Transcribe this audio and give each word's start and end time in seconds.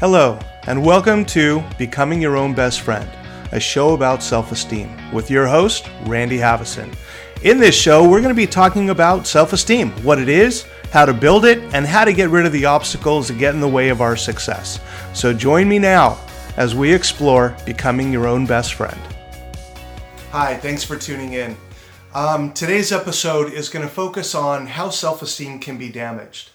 Hello, 0.00 0.38
and 0.66 0.82
welcome 0.82 1.26
to 1.26 1.62
Becoming 1.76 2.22
Your 2.22 2.38
Own 2.38 2.54
Best 2.54 2.80
Friend, 2.80 3.06
a 3.52 3.60
show 3.60 3.92
about 3.92 4.22
self 4.22 4.50
esteem, 4.50 4.88
with 5.12 5.30
your 5.30 5.46
host, 5.46 5.90
Randy 6.06 6.38
Haveson. 6.38 6.96
In 7.42 7.58
this 7.58 7.74
show, 7.74 8.08
we're 8.08 8.22
going 8.22 8.34
to 8.34 8.34
be 8.34 8.46
talking 8.46 8.88
about 8.88 9.26
self 9.26 9.52
esteem, 9.52 9.90
what 10.02 10.18
it 10.18 10.30
is, 10.30 10.64
how 10.90 11.04
to 11.04 11.12
build 11.12 11.44
it, 11.44 11.58
and 11.74 11.86
how 11.86 12.06
to 12.06 12.14
get 12.14 12.30
rid 12.30 12.46
of 12.46 12.52
the 12.52 12.64
obstacles 12.64 13.28
that 13.28 13.36
get 13.36 13.54
in 13.54 13.60
the 13.60 13.68
way 13.68 13.90
of 13.90 14.00
our 14.00 14.16
success. 14.16 14.80
So 15.12 15.34
join 15.34 15.68
me 15.68 15.78
now 15.78 16.18
as 16.56 16.74
we 16.74 16.90
explore 16.94 17.54
becoming 17.66 18.10
your 18.10 18.26
own 18.26 18.46
best 18.46 18.72
friend. 18.72 18.98
Hi, 20.30 20.56
thanks 20.56 20.82
for 20.82 20.96
tuning 20.96 21.34
in. 21.34 21.58
Um, 22.14 22.54
today's 22.54 22.90
episode 22.90 23.52
is 23.52 23.68
going 23.68 23.86
to 23.86 23.92
focus 23.92 24.34
on 24.34 24.66
how 24.66 24.88
self 24.88 25.20
esteem 25.20 25.58
can 25.58 25.76
be 25.76 25.90
damaged. 25.90 26.49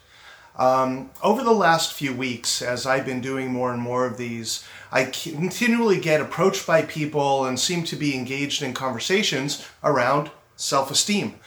Um, 0.57 1.09
over 1.21 1.43
the 1.43 1.51
last 1.51 1.93
few 1.93 2.13
weeks, 2.13 2.61
as 2.61 2.85
I've 2.85 3.05
been 3.05 3.19
doing 3.19 3.51
more 3.51 3.73
and 3.73 3.81
more 3.81 4.05
of 4.05 4.17
these, 4.17 4.65
I 4.91 5.05
continually 5.05 6.00
get 6.00 6.21
approached 6.21 6.65
by 6.65 6.83
people 6.83 7.46
and 7.46 7.59
seem 7.59 7.83
to 7.86 7.96
be 7.96 8.15
engaged 8.15 8.61
in 8.61 8.73
conversations 8.73 9.68
around 9.83 10.32
self 10.55 10.89
esteem. 10.91 11.39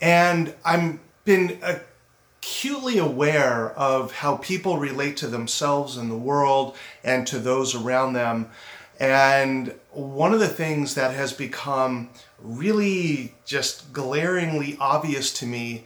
And 0.00 0.54
I've 0.64 0.98
been 1.24 1.58
acutely 1.62 2.98
aware 2.98 3.70
of 3.72 4.12
how 4.12 4.36
people 4.36 4.76
relate 4.76 5.16
to 5.18 5.26
themselves 5.26 5.96
and 5.96 6.10
the 6.10 6.16
world 6.16 6.76
and 7.02 7.26
to 7.28 7.38
those 7.38 7.74
around 7.74 8.12
them. 8.12 8.50
And 8.98 9.74
one 9.92 10.34
of 10.34 10.40
the 10.40 10.48
things 10.48 10.94
that 10.94 11.14
has 11.14 11.32
become 11.32 12.10
really 12.38 13.34
just 13.46 13.94
glaringly 13.94 14.76
obvious 14.78 15.32
to 15.34 15.46
me 15.46 15.84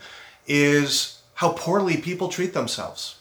is 0.48 1.20
how 1.34 1.52
poorly 1.52 1.97
people 1.97 2.29
treat 2.29 2.55
themselves 2.55 3.19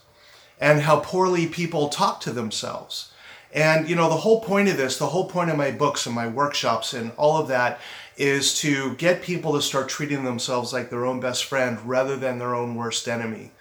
and 0.59 0.81
how 0.81 0.99
poorly 0.99 1.47
people 1.47 1.89
talk 1.89 2.21
to 2.21 2.31
themselves. 2.31 3.11
And, 3.53 3.87
you 3.87 3.95
know, 3.95 4.09
the 4.09 4.17
whole 4.17 4.41
point 4.41 4.69
of 4.69 4.77
this, 4.77 4.97
the 4.97 5.07
whole 5.07 5.29
point 5.29 5.51
of 5.51 5.57
my 5.57 5.71
books 5.71 6.05
and 6.05 6.15
my 6.15 6.27
workshops 6.27 6.93
and 6.93 7.11
all 7.17 7.37
of 7.37 7.47
that 7.49 7.79
is 8.17 8.59
to 8.59 8.95
get 8.95 9.21
people 9.21 9.53
to 9.53 9.61
start 9.61 9.89
treating 9.89 10.23
themselves 10.23 10.73
like 10.73 10.89
their 10.89 11.05
own 11.05 11.19
best 11.19 11.45
friend 11.45 11.79
rather 11.85 12.15
than 12.15 12.39
their 12.39 12.55
own 12.55 12.75
worst 12.75 13.07
enemy. 13.07 13.51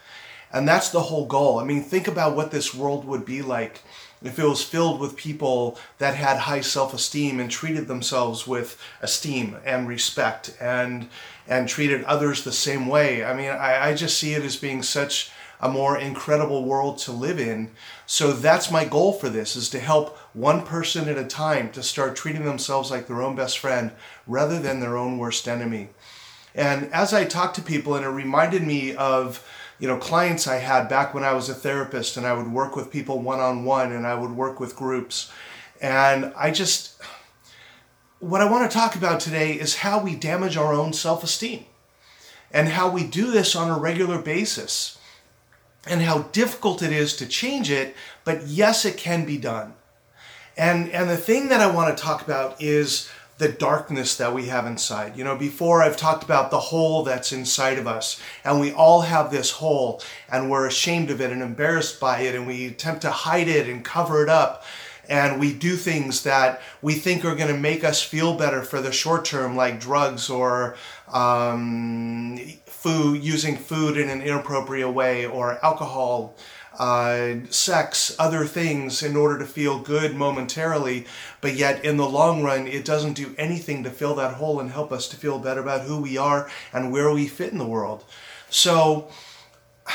And 0.53 0.69
that's 0.69 0.91
the 0.91 1.01
whole 1.01 1.27
goal. 1.27 1.59
I 1.59 1.65
mean, 1.65 1.83
think 1.83 2.09
about 2.09 2.37
what 2.37 2.51
this 2.51 2.75
world 2.75 3.07
would 3.07 3.25
be 3.25 3.43
like 3.43 3.81
if 4.23 4.39
it 4.39 4.45
was 4.45 4.63
filled 4.63 5.01
with 5.01 5.17
people 5.17 5.79
that 5.99 6.15
had 6.15 6.39
high 6.39 6.61
self-esteem 6.61 7.41
and 7.41 7.51
treated 7.51 7.89
themselves 7.89 8.47
with 8.47 8.81
esteem 9.01 9.57
and 9.65 9.89
respect 9.89 10.57
and 10.61 11.09
and 11.47 11.69
treated 11.69 12.05
others 12.05 12.43
the 12.43 12.53
same 12.53 12.87
way. 12.87 13.25
I 13.25 13.35
mean, 13.35 13.51
I, 13.51 13.89
I 13.89 13.95
just 13.95 14.19
see 14.19 14.35
it 14.35 14.45
as 14.45 14.57
being 14.57 14.83
such 14.83 15.31
a 15.61 15.69
more 15.69 15.97
incredible 15.97 16.65
world 16.65 16.99
to 16.99 17.13
live 17.13 17.39
in. 17.39 17.71
So 18.05 18.33
that's 18.33 18.71
my 18.71 18.85
goal 18.85 19.13
for 19.13 19.29
this 19.29 19.55
is 19.55 19.71
to 19.71 19.79
help 19.79 20.19
one 20.33 20.67
person 20.67 21.09
at 21.09 21.17
a 21.17 21.25
time 21.25 21.71
to 21.73 21.83
start 21.83 22.17
treating 22.17 22.45
themselves 22.45 22.91
like 22.91 23.07
their 23.07 23.23
own 23.23 23.37
best 23.37 23.59
friend 23.59 23.93
rather 24.27 24.59
than 24.59 24.81
their 24.81 24.97
own 24.97 25.19
worst 25.19 25.47
enemy. 25.47 25.91
And 26.55 26.93
as 26.93 27.15
I 27.15 27.25
talk 27.25 27.55
to 27.55 27.63
people 27.63 27.95
and 27.95 28.05
it 28.05 28.09
reminded 28.09 28.63
me 28.63 28.95
of 28.95 29.47
you 29.79 29.89
know 29.89 29.97
clients 29.97 30.47
I 30.47 30.57
had 30.57 30.89
back 30.89 31.15
when 31.15 31.25
I 31.25 31.33
was 31.33 31.49
a 31.49 31.55
therapist 31.55 32.17
and 32.17 32.27
I 32.27 32.35
would 32.35 32.53
work 32.53 32.77
with 32.77 32.91
people 32.91 33.21
one 33.21 33.41
on 33.41 33.65
one 33.65 33.93
and 33.93 34.07
I 34.07 34.15
would 34.15 34.33
work 34.33 34.61
with 34.61 34.77
groups 34.77 35.33
and 35.81 36.33
I 36.37 36.51
just 36.51 37.01
what 38.23 38.41
I 38.41 38.49
want 38.49 38.71
to 38.71 38.75
talk 38.75 38.95
about 38.95 39.19
today 39.19 39.55
is 39.55 39.75
how 39.75 40.01
we 40.01 40.15
damage 40.15 40.57
our 40.57 40.73
own 40.73 40.93
self-esteem 40.93 41.65
and 42.53 42.69
how 42.69 42.89
we 42.89 43.03
do 43.03 43.33
this 43.33 43.57
on 43.57 43.69
a 43.69 43.77
regular 43.77 44.17
basis 44.23 44.97
and 45.89 46.03
how 46.03 46.23
difficult 46.31 46.83
it 46.83 46.93
is 46.93 47.17
to 47.17 47.27
change 47.27 47.69
it, 47.69 47.97
but 48.23 48.47
yes, 48.47 48.85
it 48.85 48.97
can 48.97 49.25
be 49.25 49.39
done. 49.39 49.75
And, 50.57 50.89
and 50.91 51.11
the 51.11 51.17
thing 51.17 51.49
that 51.49 51.61
I 51.61 51.75
want 51.75 51.97
to 51.97 52.01
talk 52.01 52.23
about 52.23 52.63
is 52.63 53.11
the 53.39 53.49
darkness 53.49 54.17
that 54.19 54.33
we 54.33 54.47
have 54.47 54.67
inside. 54.67 55.17
You 55.17 55.25
know, 55.25 55.35
before 55.35 55.83
I've 55.83 55.97
talked 55.97 56.23
about 56.23 56.53
the 56.53 56.61
hole 56.61 57.03
that's 57.03 57.33
inside 57.33 57.77
of 57.77 57.89
us, 57.89 58.21
and 58.45 58.61
we 58.61 58.71
all 58.71 59.01
have 59.01 59.33
this 59.33 59.51
hole, 59.51 60.01
and 60.31 60.49
we're 60.49 60.69
ashamed 60.69 61.11
of 61.11 61.21
it 61.21 61.33
and 61.33 61.43
embarrassed 61.43 61.99
by 61.99 62.21
it, 62.21 62.37
and 62.37 62.47
we 62.47 62.69
attempt 62.69 63.03
to 63.03 63.11
hide 63.11 63.49
it 63.49 63.69
and 63.69 63.85
cover 63.85 64.23
it 64.23 64.29
up. 64.29 64.65
And 65.09 65.41
we 65.41 65.53
do 65.53 65.77
things 65.77 66.23
that 66.23 66.63
we 66.81 66.95
think 66.95 67.25
are 67.25 67.35
going 67.35 67.53
to 67.53 67.59
make 67.59 67.85
us 67.85 68.03
feel 68.03 68.35
better 68.35 68.63
for 68.63 68.81
the 68.81 68.93
short 68.93 69.25
term, 69.25 69.57
like 69.57 69.81
drugs 69.81 70.31
or 70.31 70.77
um, 71.13 72.39
food, 72.67 73.23
using 73.23 73.57
food 73.57 73.97
in 73.97 74.09
an 74.09 74.23
inappropriate 74.23 74.93
way, 74.93 75.27
or 75.27 75.63
alcohol, 75.65 76.37
uh, 76.79 77.35
sex, 77.51 78.15
other 78.19 78.47
things 78.47 79.03
in 79.03 79.17
order 79.17 79.39
to 79.39 79.45
feel 79.45 79.79
good 79.79 80.15
momentarily, 80.15 81.07
but 81.41 81.55
yet 81.55 81.85
in 81.85 81.97
the 81.97 82.09
long 82.09 82.43
run, 82.43 82.67
it 82.67 82.85
doesn't 82.85 83.13
do 83.13 83.35
anything 83.37 83.85
to 83.85 83.91
fill 83.91 84.15
that 84.15 84.35
hole 84.35 84.61
and 84.61 84.71
help 84.71 84.93
us 84.93 85.09
to 85.09 85.17
feel 85.17 85.39
better 85.39 85.61
about 85.61 85.83
who 85.83 86.01
we 86.01 86.17
are 86.17 86.51
and 86.73 86.93
where 86.93 87.13
we 87.13 87.29
fit 87.29 87.53
in 87.53 87.59
the 87.59 87.67
world. 87.67 88.05
So, 88.49 89.09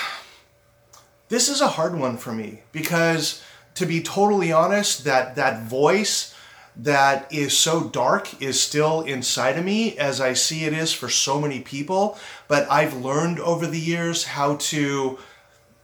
this 1.30 1.50
is 1.50 1.62
a 1.62 1.68
hard 1.68 1.98
one 1.98 2.18
for 2.18 2.32
me 2.32 2.62
because, 2.72 3.44
to 3.78 3.86
be 3.86 4.02
totally 4.02 4.52
honest, 4.52 5.04
that, 5.04 5.36
that 5.36 5.64
voice 5.64 6.34
that 6.76 7.32
is 7.32 7.58
so 7.58 7.90
dark 7.90 8.42
is 8.42 8.60
still 8.60 9.02
inside 9.02 9.58
of 9.58 9.66
me 9.66 9.98
as 9.98 10.20
I 10.22 10.34
see 10.34 10.66
it 10.66 10.74
is 10.74 10.94
for 10.94 11.10
so 11.10 11.40
many 11.40 11.60
people. 11.60 12.18
But 12.48 12.70
I've 12.72 12.96
learned 12.96 13.40
over 13.40 13.68
the 13.68 13.80
years 13.80 14.26
how 14.26 14.58
to 14.58 15.20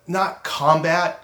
not 0.07 0.43
combat 0.43 1.19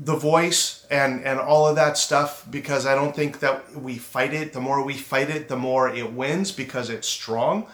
the 0.00 0.14
voice 0.14 0.86
and 0.90 1.24
and 1.24 1.40
all 1.40 1.66
of 1.66 1.74
that 1.74 1.98
stuff 1.98 2.46
because 2.48 2.86
I 2.86 2.94
don't 2.94 3.16
think 3.16 3.40
that 3.40 3.74
we 3.74 3.98
fight 3.98 4.32
it. 4.32 4.52
The 4.52 4.60
more 4.60 4.84
we 4.84 4.94
fight 4.94 5.30
it, 5.30 5.48
the 5.48 5.56
more 5.56 5.88
it 5.88 6.12
wins 6.12 6.52
because 6.52 6.88
it's 6.88 7.08
strong. 7.08 7.66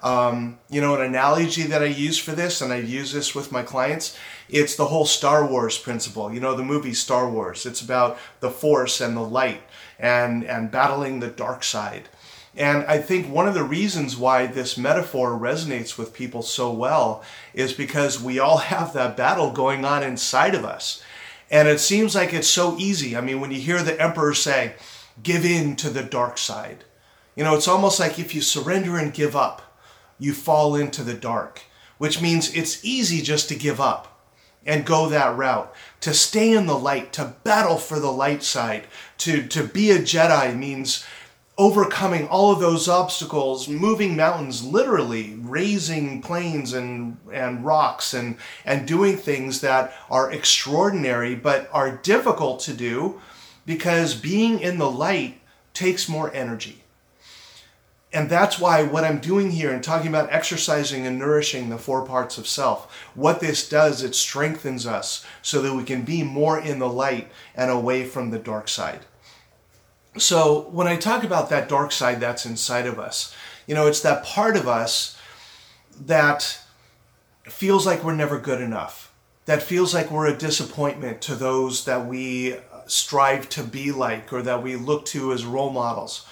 Um, 0.00 0.58
you 0.70 0.80
know, 0.80 0.94
an 0.94 1.02
analogy 1.02 1.64
that 1.64 1.82
I 1.82 1.86
use 1.86 2.18
for 2.18 2.32
this, 2.32 2.60
and 2.60 2.72
I 2.72 2.76
use 2.76 3.12
this 3.12 3.34
with 3.34 3.50
my 3.50 3.62
clients, 3.62 4.16
it's 4.48 4.76
the 4.76 4.86
whole 4.86 5.06
Star 5.06 5.44
Wars 5.44 5.76
principle. 5.76 6.32
You 6.32 6.38
know, 6.38 6.54
the 6.54 6.62
movie 6.62 6.94
Star 6.94 7.28
Wars. 7.28 7.66
It's 7.66 7.80
about 7.80 8.16
the 8.38 8.50
Force 8.50 9.00
and 9.00 9.16
the 9.16 9.22
light 9.22 9.62
and 9.98 10.44
and 10.44 10.70
battling 10.70 11.18
the 11.20 11.28
dark 11.28 11.64
side. 11.64 12.08
And 12.56 12.84
I 12.86 12.98
think 12.98 13.28
one 13.28 13.46
of 13.46 13.54
the 13.54 13.62
reasons 13.62 14.16
why 14.16 14.46
this 14.46 14.76
metaphor 14.76 15.30
resonates 15.30 15.96
with 15.96 16.12
people 16.12 16.42
so 16.42 16.72
well 16.72 17.22
is 17.54 17.72
because 17.72 18.20
we 18.20 18.38
all 18.38 18.58
have 18.58 18.92
that 18.92 19.16
battle 19.16 19.52
going 19.52 19.84
on 19.84 20.02
inside 20.02 20.54
of 20.54 20.64
us. 20.64 21.02
And 21.50 21.68
it 21.68 21.80
seems 21.80 22.14
like 22.14 22.34
it's 22.34 22.48
so 22.48 22.76
easy. 22.78 23.16
I 23.16 23.20
mean, 23.20 23.40
when 23.40 23.52
you 23.52 23.60
hear 23.60 23.82
the 23.82 24.00
emperor 24.00 24.34
say, 24.34 24.74
give 25.22 25.44
in 25.44 25.76
to 25.76 25.88
the 25.88 26.02
dark 26.02 26.36
side, 26.36 26.84
you 27.36 27.44
know, 27.44 27.54
it's 27.54 27.68
almost 27.68 28.00
like 28.00 28.18
if 28.18 28.34
you 28.34 28.40
surrender 28.40 28.98
and 28.98 29.14
give 29.14 29.36
up, 29.36 29.62
you 30.18 30.32
fall 30.32 30.74
into 30.74 31.02
the 31.02 31.14
dark, 31.14 31.62
which 31.98 32.20
means 32.20 32.54
it's 32.54 32.84
easy 32.84 33.22
just 33.22 33.48
to 33.48 33.54
give 33.54 33.80
up 33.80 34.18
and 34.66 34.84
go 34.84 35.08
that 35.08 35.36
route. 35.36 35.72
To 36.02 36.14
stay 36.14 36.52
in 36.52 36.66
the 36.66 36.78
light, 36.78 37.12
to 37.14 37.34
battle 37.42 37.78
for 37.78 37.98
the 37.98 38.12
light 38.12 38.42
side, 38.42 38.84
to, 39.18 39.46
to 39.48 39.64
be 39.64 39.90
a 39.90 39.98
Jedi 39.98 40.56
means 40.56 41.04
overcoming 41.56 42.28
all 42.28 42.52
of 42.52 42.60
those 42.60 42.88
obstacles, 42.88 43.68
moving 43.68 44.14
mountains, 44.14 44.64
literally 44.64 45.34
raising 45.40 46.22
plains 46.22 46.72
and, 46.72 47.16
and 47.32 47.64
rocks 47.64 48.14
and, 48.14 48.36
and 48.64 48.86
doing 48.86 49.16
things 49.16 49.60
that 49.60 49.92
are 50.08 50.30
extraordinary 50.30 51.34
but 51.34 51.68
are 51.72 51.96
difficult 51.96 52.60
to 52.60 52.72
do 52.72 53.20
because 53.66 54.14
being 54.14 54.60
in 54.60 54.78
the 54.78 54.90
light 54.90 55.40
takes 55.74 56.08
more 56.08 56.32
energy. 56.32 56.77
And 58.12 58.30
that's 58.30 58.58
why 58.58 58.82
what 58.84 59.04
I'm 59.04 59.18
doing 59.18 59.50
here 59.50 59.70
and 59.70 59.84
talking 59.84 60.08
about 60.08 60.32
exercising 60.32 61.06
and 61.06 61.18
nourishing 61.18 61.68
the 61.68 61.76
four 61.76 62.06
parts 62.06 62.38
of 62.38 62.46
self, 62.46 62.90
what 63.14 63.40
this 63.40 63.68
does, 63.68 64.02
it 64.02 64.14
strengthens 64.14 64.86
us 64.86 65.26
so 65.42 65.60
that 65.60 65.74
we 65.74 65.84
can 65.84 66.02
be 66.02 66.22
more 66.22 66.58
in 66.58 66.78
the 66.78 66.88
light 66.88 67.30
and 67.54 67.70
away 67.70 68.04
from 68.04 68.30
the 68.30 68.38
dark 68.38 68.68
side. 68.68 69.00
So 70.16 70.68
when 70.70 70.86
I 70.86 70.96
talk 70.96 71.22
about 71.22 71.50
that 71.50 71.68
dark 71.68 71.92
side 71.92 72.18
that's 72.18 72.46
inside 72.46 72.86
of 72.86 72.98
us, 72.98 73.34
you 73.66 73.74
know, 73.74 73.86
it's 73.86 74.00
that 74.00 74.24
part 74.24 74.56
of 74.56 74.66
us 74.66 75.18
that 76.06 76.58
feels 77.44 77.86
like 77.86 78.02
we're 78.02 78.14
never 78.14 78.38
good 78.38 78.60
enough, 78.60 79.12
that 79.44 79.62
feels 79.62 79.92
like 79.92 80.10
we're 80.10 80.26
a 80.26 80.36
disappointment 80.36 81.20
to 81.22 81.34
those 81.34 81.84
that 81.84 82.06
we 82.06 82.56
strive 82.86 83.48
to 83.50 83.62
be 83.62 83.92
like 83.92 84.32
or 84.32 84.40
that 84.42 84.62
we 84.62 84.76
look 84.76 85.04
to 85.06 85.32
as 85.32 85.44
role 85.44 85.70
models, 85.70 86.26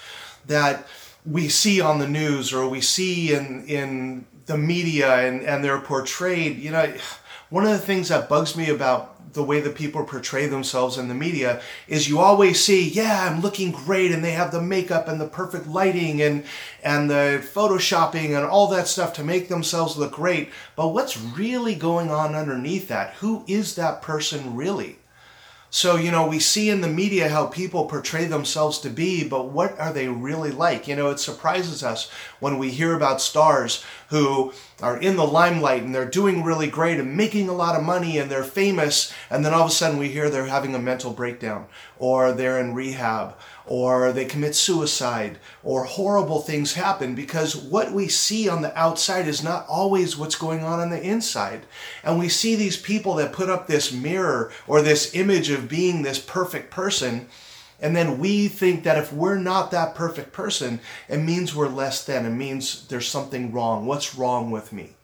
that 0.46 0.86
we 1.26 1.48
see 1.48 1.80
on 1.80 1.98
the 1.98 2.08
news 2.08 2.52
or 2.52 2.68
we 2.68 2.80
see 2.80 3.34
in, 3.34 3.66
in 3.66 4.26
the 4.46 4.56
media 4.56 5.26
and, 5.26 5.42
and 5.42 5.62
they're 5.62 5.80
portrayed, 5.80 6.58
you 6.58 6.70
know, 6.70 6.92
one 7.48 7.64
of 7.64 7.70
the 7.70 7.78
things 7.78 8.08
that 8.08 8.28
bugs 8.28 8.56
me 8.56 8.70
about 8.70 9.16
the 9.36 9.42
way 9.42 9.60
that 9.60 9.76
people 9.76 10.02
portray 10.04 10.46
themselves 10.46 10.98
in 10.98 11.08
the 11.08 11.14
media 11.14 11.60
is 11.86 12.08
you 12.08 12.18
always 12.18 12.64
see, 12.64 12.88
yeah, 12.88 13.28
I'm 13.28 13.40
looking 13.40 13.70
great, 13.70 14.10
and 14.10 14.24
they 14.24 14.32
have 14.32 14.50
the 14.50 14.62
makeup 14.62 15.06
and 15.06 15.20
the 15.20 15.28
perfect 15.28 15.68
lighting 15.68 16.20
and 16.22 16.44
and 16.82 17.08
the 17.08 17.46
photoshopping 17.54 18.36
and 18.36 18.44
all 18.46 18.66
that 18.68 18.88
stuff 18.88 19.12
to 19.14 19.24
make 19.24 19.48
themselves 19.48 19.96
look 19.96 20.12
great. 20.12 20.50
But 20.74 20.88
what's 20.88 21.20
really 21.20 21.74
going 21.74 22.10
on 22.10 22.34
underneath 22.34 22.88
that? 22.88 23.14
Who 23.14 23.44
is 23.46 23.76
that 23.76 24.02
person 24.02 24.56
really? 24.56 24.96
So, 25.76 25.96
you 25.96 26.10
know, 26.10 26.26
we 26.26 26.40
see 26.40 26.70
in 26.70 26.80
the 26.80 26.88
media 26.88 27.28
how 27.28 27.48
people 27.48 27.84
portray 27.84 28.24
themselves 28.24 28.78
to 28.78 28.88
be, 28.88 29.28
but 29.28 29.50
what 29.50 29.78
are 29.78 29.92
they 29.92 30.08
really 30.08 30.50
like? 30.50 30.88
You 30.88 30.96
know, 30.96 31.10
it 31.10 31.20
surprises 31.20 31.82
us 31.84 32.10
when 32.40 32.56
we 32.56 32.70
hear 32.70 32.94
about 32.94 33.20
stars 33.20 33.84
who 34.08 34.54
are 34.80 34.96
in 34.96 35.16
the 35.16 35.26
limelight 35.26 35.82
and 35.82 35.94
they're 35.94 36.06
doing 36.06 36.42
really 36.42 36.68
great 36.68 36.98
and 36.98 37.14
making 37.14 37.50
a 37.50 37.54
lot 37.54 37.76
of 37.76 37.84
money 37.84 38.16
and 38.16 38.30
they're 38.30 38.42
famous, 38.42 39.12
and 39.28 39.44
then 39.44 39.52
all 39.52 39.64
of 39.64 39.68
a 39.68 39.70
sudden 39.70 39.98
we 39.98 40.08
hear 40.08 40.30
they're 40.30 40.46
having 40.46 40.74
a 40.74 40.78
mental 40.78 41.12
breakdown 41.12 41.66
or 41.98 42.32
they're 42.32 42.58
in 42.58 42.72
rehab 42.72 43.36
or 43.66 44.12
they 44.12 44.24
commit 44.24 44.54
suicide 44.54 45.38
or 45.64 45.84
horrible 45.84 46.40
things 46.40 46.74
happen 46.74 47.14
because 47.14 47.56
what 47.56 47.92
we 47.92 48.06
see 48.06 48.48
on 48.48 48.62
the 48.62 48.76
outside 48.78 49.26
is 49.26 49.42
not 49.42 49.66
always 49.68 50.16
what's 50.16 50.36
going 50.36 50.62
on 50.62 50.78
on 50.78 50.90
the 50.90 51.02
inside. 51.02 51.66
And 52.04 52.18
we 52.18 52.28
see 52.28 52.54
these 52.54 52.76
people 52.76 53.14
that 53.16 53.32
put 53.32 53.50
up 53.50 53.66
this 53.66 53.92
mirror 53.92 54.52
or 54.68 54.82
this 54.82 55.14
image 55.14 55.50
of 55.50 55.68
being 55.68 56.02
this 56.02 56.20
perfect 56.20 56.70
person. 56.70 57.28
And 57.80 57.94
then 57.94 58.18
we 58.18 58.46
think 58.48 58.84
that 58.84 58.98
if 58.98 59.12
we're 59.12 59.38
not 59.38 59.72
that 59.72 59.94
perfect 59.94 60.32
person, 60.32 60.80
it 61.08 61.18
means 61.18 61.54
we're 61.54 61.68
less 61.68 62.04
than. 62.04 62.24
It 62.24 62.30
means 62.30 62.86
there's 62.86 63.08
something 63.08 63.52
wrong. 63.52 63.84
What's 63.84 64.14
wrong 64.14 64.50
with 64.50 64.72
me? 64.72 64.96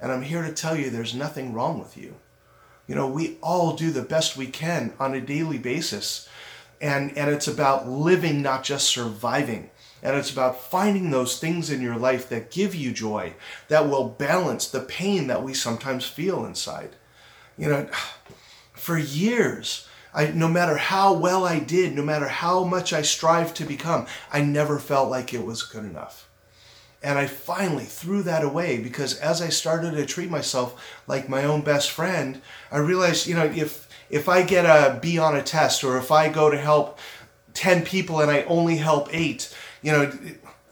And 0.00 0.10
I'm 0.10 0.22
here 0.22 0.42
to 0.42 0.52
tell 0.52 0.74
you 0.74 0.88
there's 0.88 1.14
nothing 1.14 1.52
wrong 1.52 1.78
with 1.78 1.98
you. 1.98 2.16
You 2.86 2.94
know, 2.94 3.06
we 3.06 3.36
all 3.42 3.76
do 3.76 3.90
the 3.92 4.02
best 4.02 4.36
we 4.36 4.46
can 4.46 4.94
on 4.98 5.14
a 5.14 5.20
daily 5.20 5.58
basis 5.58 6.28
and 6.80 7.16
and 7.16 7.30
it's 7.30 7.48
about 7.48 7.88
living 7.88 8.42
not 8.42 8.62
just 8.64 8.88
surviving 8.88 9.70
and 10.02 10.16
it's 10.16 10.32
about 10.32 10.60
finding 10.60 11.10
those 11.10 11.38
things 11.38 11.70
in 11.70 11.82
your 11.82 11.96
life 11.96 12.28
that 12.28 12.50
give 12.50 12.74
you 12.74 12.90
joy 12.92 13.34
that 13.68 13.88
will 13.88 14.08
balance 14.08 14.66
the 14.66 14.80
pain 14.80 15.26
that 15.26 15.42
we 15.42 15.52
sometimes 15.52 16.06
feel 16.06 16.44
inside 16.44 16.90
you 17.56 17.68
know 17.68 17.88
for 18.72 18.96
years 18.96 19.86
I, 20.12 20.26
no 20.32 20.48
matter 20.48 20.76
how 20.76 21.12
well 21.12 21.44
I 21.44 21.60
did, 21.60 21.94
no 21.94 22.02
matter 22.02 22.28
how 22.28 22.64
much 22.64 22.92
I 22.92 23.02
strived 23.02 23.56
to 23.56 23.64
become, 23.64 24.06
I 24.32 24.40
never 24.40 24.78
felt 24.78 25.08
like 25.08 25.32
it 25.32 25.44
was 25.44 25.62
good 25.62 25.84
enough. 25.84 26.28
And 27.02 27.18
I 27.18 27.26
finally 27.26 27.84
threw 27.84 28.22
that 28.24 28.44
away 28.44 28.78
because 28.78 29.14
as 29.18 29.40
I 29.40 29.48
started 29.48 29.92
to 29.92 30.04
treat 30.04 30.30
myself 30.30 31.00
like 31.06 31.28
my 31.28 31.44
own 31.44 31.62
best 31.62 31.90
friend, 31.90 32.42
I 32.70 32.78
realized, 32.78 33.26
you 33.26 33.34
know, 33.34 33.44
if 33.44 33.88
if 34.10 34.28
I 34.28 34.42
get 34.42 34.64
a 34.64 34.98
B 35.00 35.18
on 35.18 35.36
a 35.36 35.42
test 35.42 35.84
or 35.84 35.96
if 35.96 36.10
I 36.10 36.28
go 36.28 36.50
to 36.50 36.58
help 36.58 36.98
10 37.54 37.84
people 37.84 38.20
and 38.20 38.30
I 38.30 38.42
only 38.42 38.76
help 38.76 39.08
8, 39.12 39.54
you 39.82 39.92
know, 39.92 40.12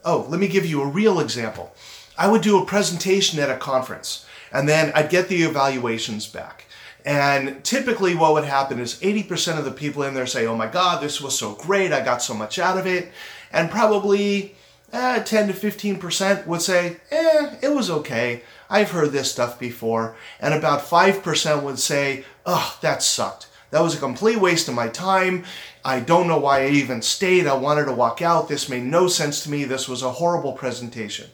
oh, 0.05 0.25
let 0.29 0.39
me 0.39 0.47
give 0.47 0.65
you 0.65 0.81
a 0.81 0.87
real 0.87 1.19
example. 1.19 1.73
I 2.17 2.27
would 2.27 2.41
do 2.41 2.61
a 2.61 2.65
presentation 2.65 3.39
at 3.39 3.49
a 3.49 3.57
conference 3.57 4.25
and 4.51 4.67
then 4.67 4.91
I'd 4.93 5.09
get 5.09 5.29
the 5.29 5.43
evaluations 5.43 6.27
back. 6.27 6.65
And 7.05 7.63
typically, 7.63 8.13
what 8.13 8.33
would 8.33 8.43
happen 8.43 8.79
is 8.79 8.99
80% 8.99 9.57
of 9.57 9.65
the 9.65 9.71
people 9.71 10.03
in 10.03 10.13
there 10.13 10.27
say, 10.27 10.45
Oh 10.45 10.55
my 10.55 10.67
God, 10.67 11.01
this 11.01 11.21
was 11.21 11.37
so 11.37 11.53
great. 11.53 11.93
I 11.93 12.03
got 12.03 12.21
so 12.21 12.33
much 12.33 12.59
out 12.59 12.77
of 12.77 12.85
it. 12.85 13.11
And 13.53 13.71
probably 13.71 14.55
eh, 14.91 15.23
10 15.23 15.47
to 15.47 15.53
15% 15.53 16.45
would 16.45 16.61
say, 16.61 16.97
Eh, 17.09 17.55
it 17.61 17.69
was 17.69 17.89
okay. 17.89 18.43
I've 18.69 18.91
heard 18.91 19.11
this 19.11 19.31
stuff 19.31 19.59
before. 19.59 20.15
And 20.39 20.53
about 20.53 20.81
5% 20.81 21.63
would 21.63 21.79
say, 21.79 22.25
oh, 22.45 22.77
that 22.81 23.01
sucked. 23.01 23.47
That 23.71 23.81
was 23.81 23.95
a 23.95 23.99
complete 23.99 24.39
waste 24.39 24.67
of 24.67 24.73
my 24.73 24.87
time. 24.87 25.43
I 25.85 25.99
don't 25.99 26.27
know 26.27 26.39
why 26.39 26.63
I 26.63 26.69
even 26.69 27.01
stayed. 27.01 27.47
I 27.47 27.53
wanted 27.55 27.85
to 27.85 27.93
walk 27.93 28.21
out. 28.21 28.47
This 28.47 28.69
made 28.69 28.83
no 28.83 29.07
sense 29.07 29.43
to 29.43 29.51
me. 29.51 29.63
This 29.63 29.87
was 29.87 30.01
a 30.01 30.11
horrible 30.11 30.53
presentation. 30.53 31.29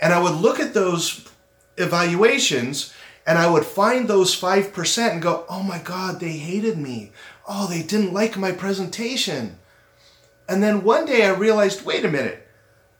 And 0.00 0.12
I 0.12 0.20
would 0.20 0.34
look 0.34 0.60
at 0.60 0.74
those 0.74 1.28
evaluations 1.76 2.92
and 3.26 3.38
I 3.38 3.48
would 3.48 3.64
find 3.64 4.08
those 4.08 4.38
5% 4.38 5.10
and 5.10 5.22
go, 5.22 5.44
oh 5.48 5.62
my 5.62 5.78
God, 5.78 6.18
they 6.18 6.32
hated 6.32 6.76
me. 6.76 7.12
Oh, 7.48 7.68
they 7.68 7.82
didn't 7.82 8.12
like 8.12 8.36
my 8.36 8.52
presentation. 8.52 9.58
And 10.48 10.62
then 10.62 10.82
one 10.82 11.06
day 11.06 11.24
I 11.24 11.30
realized, 11.30 11.84
wait 11.84 12.04
a 12.04 12.10
minute, 12.10 12.46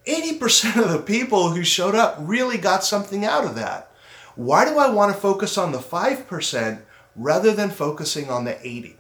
80% 0.07 0.83
of 0.83 0.91
the 0.91 0.99
people 0.99 1.51
who 1.51 1.63
showed 1.63 1.95
up 1.95 2.17
really 2.21 2.59
got 2.59 2.85
something 2.85 3.25
out 3.25 3.45
of 3.45 3.55
that. 3.55 3.91
Why 4.35 4.65
do 4.65 4.79
I 4.79 4.91
want 4.91 5.15
to 5.15 5.21
focus 5.21 5.59
on 5.59 5.73
the 5.73 5.79
5% 5.79 6.83
rather 7.15 7.53
than 7.53 7.71
focusing 7.71 8.31
on 8.31 8.45
the 8.45 8.59
80? 8.67 8.97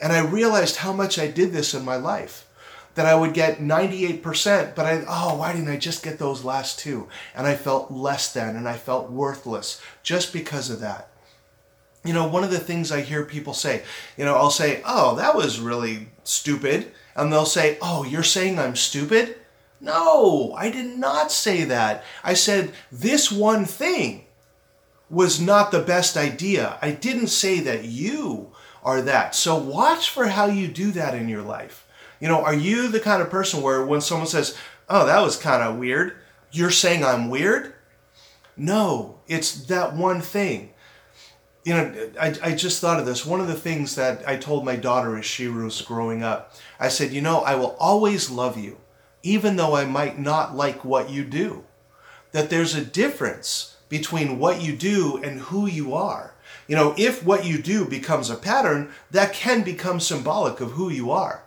And 0.00 0.12
I 0.12 0.20
realized 0.20 0.76
how 0.76 0.92
much 0.92 1.18
I 1.18 1.28
did 1.28 1.52
this 1.52 1.74
in 1.74 1.84
my 1.84 1.96
life. 1.96 2.48
That 2.94 3.06
I 3.06 3.14
would 3.14 3.32
get 3.32 3.58
98%, 3.58 4.74
but 4.74 4.84
I, 4.84 5.02
oh, 5.08 5.38
why 5.38 5.52
didn't 5.52 5.70
I 5.70 5.78
just 5.78 6.02
get 6.02 6.18
those 6.18 6.44
last 6.44 6.78
two? 6.78 7.08
And 7.34 7.46
I 7.46 7.54
felt 7.54 7.90
less 7.90 8.30
than 8.30 8.54
and 8.54 8.68
I 8.68 8.76
felt 8.76 9.10
worthless 9.10 9.80
just 10.02 10.30
because 10.30 10.68
of 10.68 10.80
that. 10.80 11.08
You 12.04 12.12
know, 12.12 12.28
one 12.28 12.44
of 12.44 12.50
the 12.50 12.58
things 12.58 12.92
I 12.92 13.00
hear 13.00 13.24
people 13.24 13.54
say, 13.54 13.82
you 14.18 14.26
know, 14.26 14.34
I'll 14.34 14.50
say, 14.50 14.82
oh, 14.84 15.14
that 15.16 15.34
was 15.34 15.58
really 15.58 16.08
stupid. 16.24 16.92
And 17.16 17.32
they'll 17.32 17.46
say, 17.46 17.78
oh, 17.80 18.04
you're 18.04 18.22
saying 18.22 18.58
I'm 18.58 18.76
stupid? 18.76 19.36
No, 19.82 20.54
I 20.56 20.70
did 20.70 20.96
not 20.96 21.32
say 21.32 21.64
that. 21.64 22.04
I 22.22 22.34
said 22.34 22.72
this 22.92 23.32
one 23.32 23.64
thing 23.64 24.26
was 25.10 25.40
not 25.40 25.72
the 25.72 25.80
best 25.80 26.16
idea. 26.16 26.78
I 26.80 26.92
didn't 26.92 27.26
say 27.26 27.58
that 27.60 27.84
you 27.84 28.52
are 28.84 29.02
that. 29.02 29.34
So 29.34 29.56
watch 29.56 30.08
for 30.08 30.28
how 30.28 30.46
you 30.46 30.68
do 30.68 30.92
that 30.92 31.16
in 31.16 31.28
your 31.28 31.42
life. 31.42 31.84
You 32.20 32.28
know, 32.28 32.44
are 32.44 32.54
you 32.54 32.86
the 32.86 33.00
kind 33.00 33.20
of 33.20 33.28
person 33.28 33.60
where 33.60 33.84
when 33.84 34.00
someone 34.00 34.28
says, 34.28 34.56
oh, 34.88 35.04
that 35.04 35.20
was 35.20 35.36
kind 35.36 35.64
of 35.64 35.78
weird, 35.78 36.16
you're 36.52 36.70
saying 36.70 37.04
I'm 37.04 37.28
weird? 37.28 37.74
No, 38.56 39.18
it's 39.26 39.64
that 39.64 39.96
one 39.96 40.20
thing. 40.20 40.70
You 41.64 41.74
know, 41.74 42.10
I, 42.20 42.34
I 42.40 42.54
just 42.54 42.80
thought 42.80 43.00
of 43.00 43.06
this. 43.06 43.26
One 43.26 43.40
of 43.40 43.48
the 43.48 43.54
things 43.54 43.96
that 43.96 44.28
I 44.28 44.36
told 44.36 44.64
my 44.64 44.76
daughter 44.76 45.18
as 45.18 45.26
she 45.26 45.48
was 45.48 45.82
growing 45.82 46.22
up, 46.22 46.54
I 46.78 46.86
said, 46.86 47.12
you 47.12 47.20
know, 47.20 47.40
I 47.40 47.56
will 47.56 47.76
always 47.80 48.30
love 48.30 48.56
you, 48.56 48.78
even 49.22 49.56
though 49.56 49.76
I 49.76 49.84
might 49.84 50.18
not 50.18 50.56
like 50.56 50.84
what 50.84 51.10
you 51.10 51.24
do. 51.24 51.64
That 52.32 52.50
there's 52.50 52.74
a 52.74 52.84
difference 52.84 53.76
between 53.88 54.38
what 54.38 54.62
you 54.62 54.74
do 54.74 55.20
and 55.22 55.40
who 55.40 55.66
you 55.66 55.94
are. 55.94 56.34
You 56.66 56.76
know, 56.76 56.94
if 56.96 57.24
what 57.24 57.44
you 57.44 57.60
do 57.60 57.84
becomes 57.84 58.30
a 58.30 58.36
pattern, 58.36 58.90
that 59.10 59.34
can 59.34 59.62
become 59.62 60.00
symbolic 60.00 60.60
of 60.60 60.72
who 60.72 60.88
you 60.88 61.10
are. 61.10 61.42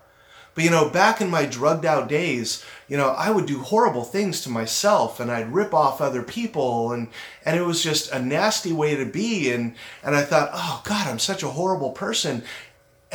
But 0.55 0.63
you 0.63 0.69
know, 0.69 0.89
back 0.89 1.19
in 1.19 1.29
my 1.29 1.45
drugged 1.45 1.85
out 1.85 2.07
days, 2.07 2.63
you 2.87 2.95
know, 2.95 3.09
I 3.09 3.29
would 3.29 3.45
do 3.45 3.59
horrible 3.59 4.05
things 4.05 4.41
to 4.41 4.49
myself 4.49 5.19
and 5.19 5.29
I'd 5.29 5.53
rip 5.53 5.73
off 5.73 5.99
other 5.99 6.23
people 6.23 6.93
and 6.93 7.09
and 7.43 7.59
it 7.59 7.63
was 7.63 7.83
just 7.83 8.11
a 8.11 8.21
nasty 8.21 8.71
way 8.71 8.95
to 8.95 9.05
be 9.05 9.51
and 9.51 9.75
and 10.01 10.15
I 10.15 10.23
thought, 10.23 10.51
"Oh 10.53 10.81
god, 10.85 11.07
I'm 11.07 11.19
such 11.19 11.43
a 11.43 11.49
horrible 11.49 11.91
person." 11.91 12.43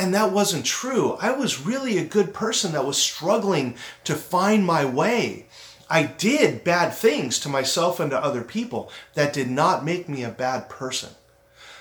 And 0.01 0.15
that 0.15 0.31
wasn't 0.31 0.65
true. 0.65 1.15
I 1.21 1.29
was 1.29 1.63
really 1.63 1.99
a 1.99 2.03
good 2.03 2.33
person 2.33 2.71
that 2.71 2.87
was 2.87 2.97
struggling 2.97 3.75
to 4.03 4.15
find 4.15 4.65
my 4.65 4.83
way. 4.83 5.45
I 5.91 6.05
did 6.05 6.63
bad 6.63 6.91
things 6.91 7.37
to 7.41 7.49
myself 7.49 7.99
and 7.99 8.09
to 8.09 8.17
other 8.17 8.41
people. 8.41 8.91
That 9.13 9.31
did 9.31 9.51
not 9.51 9.85
make 9.85 10.09
me 10.09 10.23
a 10.23 10.29
bad 10.29 10.69
person. 10.69 11.11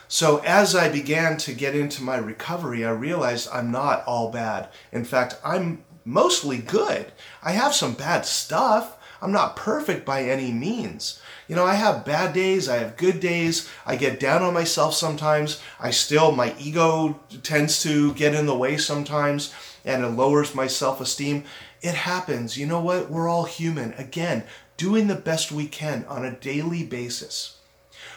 So 0.07 0.43
as 0.45 0.77
I 0.77 0.91
began 0.91 1.39
to 1.39 1.55
get 1.55 1.75
into 1.75 2.03
my 2.03 2.19
recovery, 2.19 2.85
I 2.85 2.91
realized 2.91 3.49
I'm 3.51 3.71
not 3.71 4.05
all 4.05 4.31
bad. 4.31 4.69
In 4.93 5.07
fact, 5.07 5.37
I'm 5.43 5.83
mostly 6.05 6.59
good. 6.59 7.13
I 7.43 7.53
have 7.53 7.75
some 7.75 7.95
bad 7.95 8.27
stuff. 8.27 8.99
I'm 9.23 9.33
not 9.33 9.57
perfect 9.57 10.05
by 10.05 10.25
any 10.25 10.53
means. 10.53 11.23
You 11.51 11.57
know, 11.57 11.67
I 11.67 11.75
have 11.75 12.05
bad 12.05 12.33
days, 12.33 12.69
I 12.69 12.77
have 12.77 12.97
good 12.97 13.19
days, 13.19 13.69
I 13.85 13.97
get 13.97 14.21
down 14.21 14.45
on 14.45 14.55
myself 14.55 14.95
sometimes. 14.95 15.61
I 15.81 15.91
still, 15.91 16.31
my 16.31 16.55
ego 16.61 17.19
tends 17.43 17.83
to 17.83 18.15
get 18.15 18.37
in 18.37 18.47
the 18.47 18.57
way 18.57 18.77
sometimes 18.77 19.53
and 19.85 20.05
it 20.05 20.11
lowers 20.11 20.55
my 20.55 20.69
self 20.69 21.01
esteem. 21.01 21.43
It 21.83 21.95
happens. 21.95 22.57
You 22.57 22.67
know 22.67 22.79
what? 22.79 23.11
We're 23.11 23.29
all 23.29 23.47
human. 23.47 23.95
Again, 23.95 24.45
doing 24.77 25.09
the 25.09 25.17
best 25.17 25.51
we 25.51 25.67
can 25.67 26.05
on 26.05 26.25
a 26.25 26.37
daily 26.37 26.85
basis. 26.85 27.59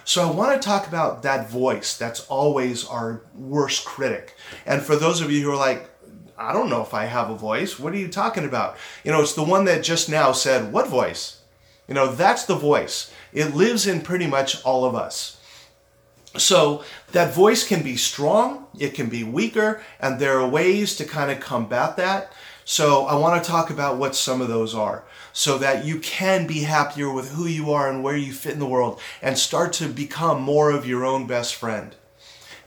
So 0.06 0.30
I 0.30 0.32
want 0.32 0.62
to 0.62 0.64
talk 0.64 0.86
about 0.88 1.24
that 1.24 1.50
voice 1.50 1.98
that's 1.98 2.28
always 2.28 2.86
our 2.86 3.24
worst 3.34 3.84
critic. 3.84 4.36
And 4.64 4.84
for 4.84 4.96
those 4.96 5.22
of 5.22 5.32
you 5.32 5.42
who 5.42 5.52
are 5.54 5.58
like, 5.58 5.90
I 6.38 6.54
don't 6.54 6.70
know 6.70 6.84
if 6.84 6.94
I 6.94 7.06
have 7.06 7.32
a 7.32 7.36
voice, 7.36 7.80
what 7.80 7.94
are 7.94 7.98
you 7.98 8.10
talking 8.10 8.46
about? 8.46 8.78
You 9.04 9.12
know, 9.12 9.22
it's 9.22 9.34
the 9.34 9.42
one 9.42 9.66
that 9.66 9.82
just 9.82 10.08
now 10.08 10.34
said, 10.34 10.72
What 10.72 10.88
voice? 10.88 11.40
You 11.88 11.96
know, 11.96 12.14
that's 12.14 12.46
the 12.46 12.56
voice. 12.56 13.12
It 13.34 13.56
lives 13.56 13.88
in 13.88 14.02
pretty 14.02 14.28
much 14.28 14.64
all 14.64 14.86
of 14.86 14.96
us. 14.96 15.40
So 16.38 16.84
that 17.12 17.34
voice 17.34 17.68
can 17.68 17.84
be 17.84 17.96
strong, 17.96 18.66
it 18.80 18.96
can 18.96 19.08
be 19.08 19.24
weaker, 19.24 19.84
and 20.00 20.20
there 20.20 20.40
are 20.40 20.48
ways 20.48 20.96
to 20.96 21.06
kind 21.06 21.30
of 21.30 21.40
combat 21.40 21.96
that. 21.98 22.34
So 22.66 23.06
I 23.06 23.16
want 23.16 23.44
to 23.44 23.50
talk 23.50 23.70
about 23.70 23.98
what 23.98 24.16
some 24.16 24.42
of 24.42 24.48
those 24.48 24.74
are 24.74 25.04
so 25.34 25.58
that 25.58 25.84
you 25.84 26.00
can 26.00 26.48
be 26.48 26.62
happier 26.62 27.12
with 27.12 27.32
who 27.32 27.46
you 27.46 27.72
are 27.72 27.90
and 27.90 28.04
where 28.04 28.16
you 28.16 28.32
fit 28.32 28.54
in 28.54 28.60
the 28.60 28.66
world 28.66 29.00
and 29.22 29.38
start 29.38 29.74
to 29.74 29.88
become 29.88 30.42
more 30.42 30.72
of 30.72 30.88
your 30.88 31.06
own 31.06 31.28
best 31.28 31.56
friend. 31.56 31.96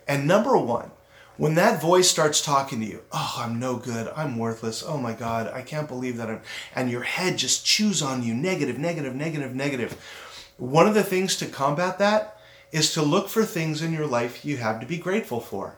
And 0.06 0.26
number 0.26 0.56
one, 0.56 0.90
when 1.36 1.54
that 1.54 1.82
voice 1.82 2.08
starts 2.08 2.40
talking 2.40 2.80
to 2.80 2.86
you, 2.86 3.02
oh, 3.12 3.34
I'm 3.38 3.58
no 3.58 3.76
good, 3.76 4.10
I'm 4.16 4.38
worthless, 4.38 4.82
oh 4.86 4.96
my 4.96 5.12
God, 5.12 5.50
I 5.52 5.62
can't 5.62 5.88
believe 5.88 6.16
that 6.16 6.30
I'm, 6.30 6.40
and 6.74 6.90
your 6.90 7.02
head 7.02 7.36
just 7.36 7.66
chews 7.66 8.00
on 8.00 8.22
you 8.22 8.32
negative, 8.32 8.78
negative, 8.78 9.14
negative, 9.14 9.54
negative. 9.54 10.00
One 10.58 10.86
of 10.86 10.94
the 10.94 11.04
things 11.04 11.36
to 11.36 11.46
combat 11.46 11.98
that 11.98 12.38
is 12.72 12.94
to 12.94 13.02
look 13.02 13.28
for 13.28 13.44
things 13.44 13.82
in 13.82 13.92
your 13.92 14.06
life 14.06 14.44
you 14.44 14.56
have 14.56 14.80
to 14.80 14.86
be 14.86 14.96
grateful 14.96 15.40
for. 15.40 15.76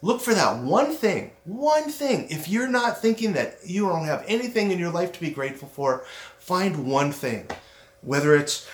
Look 0.00 0.20
for 0.20 0.34
that 0.34 0.62
one 0.62 0.92
thing, 0.92 1.32
one 1.44 1.90
thing. 1.90 2.28
If 2.28 2.48
you're 2.48 2.68
not 2.68 3.00
thinking 3.00 3.32
that 3.34 3.58
you 3.64 3.88
don't 3.88 4.04
have 4.04 4.24
anything 4.28 4.70
in 4.70 4.78
your 4.78 4.90
life 4.90 5.12
to 5.12 5.20
be 5.20 5.30
grateful 5.30 5.68
for, 5.68 6.04
find 6.38 6.86
one 6.86 7.12
thing. 7.12 7.48
Whether 8.02 8.34
it's 8.34 8.68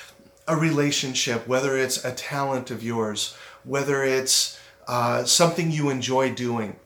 a 0.48 0.56
relationship, 0.56 1.46
whether 1.46 1.76
it's 1.76 2.04
a 2.04 2.12
talent 2.12 2.70
of 2.70 2.82
yours, 2.82 3.36
whether 3.62 4.02
it's 4.02 4.58
uh, 4.88 5.24
something 5.24 5.70
you 5.70 5.90
enjoy 5.90 6.34
doing, 6.34 6.76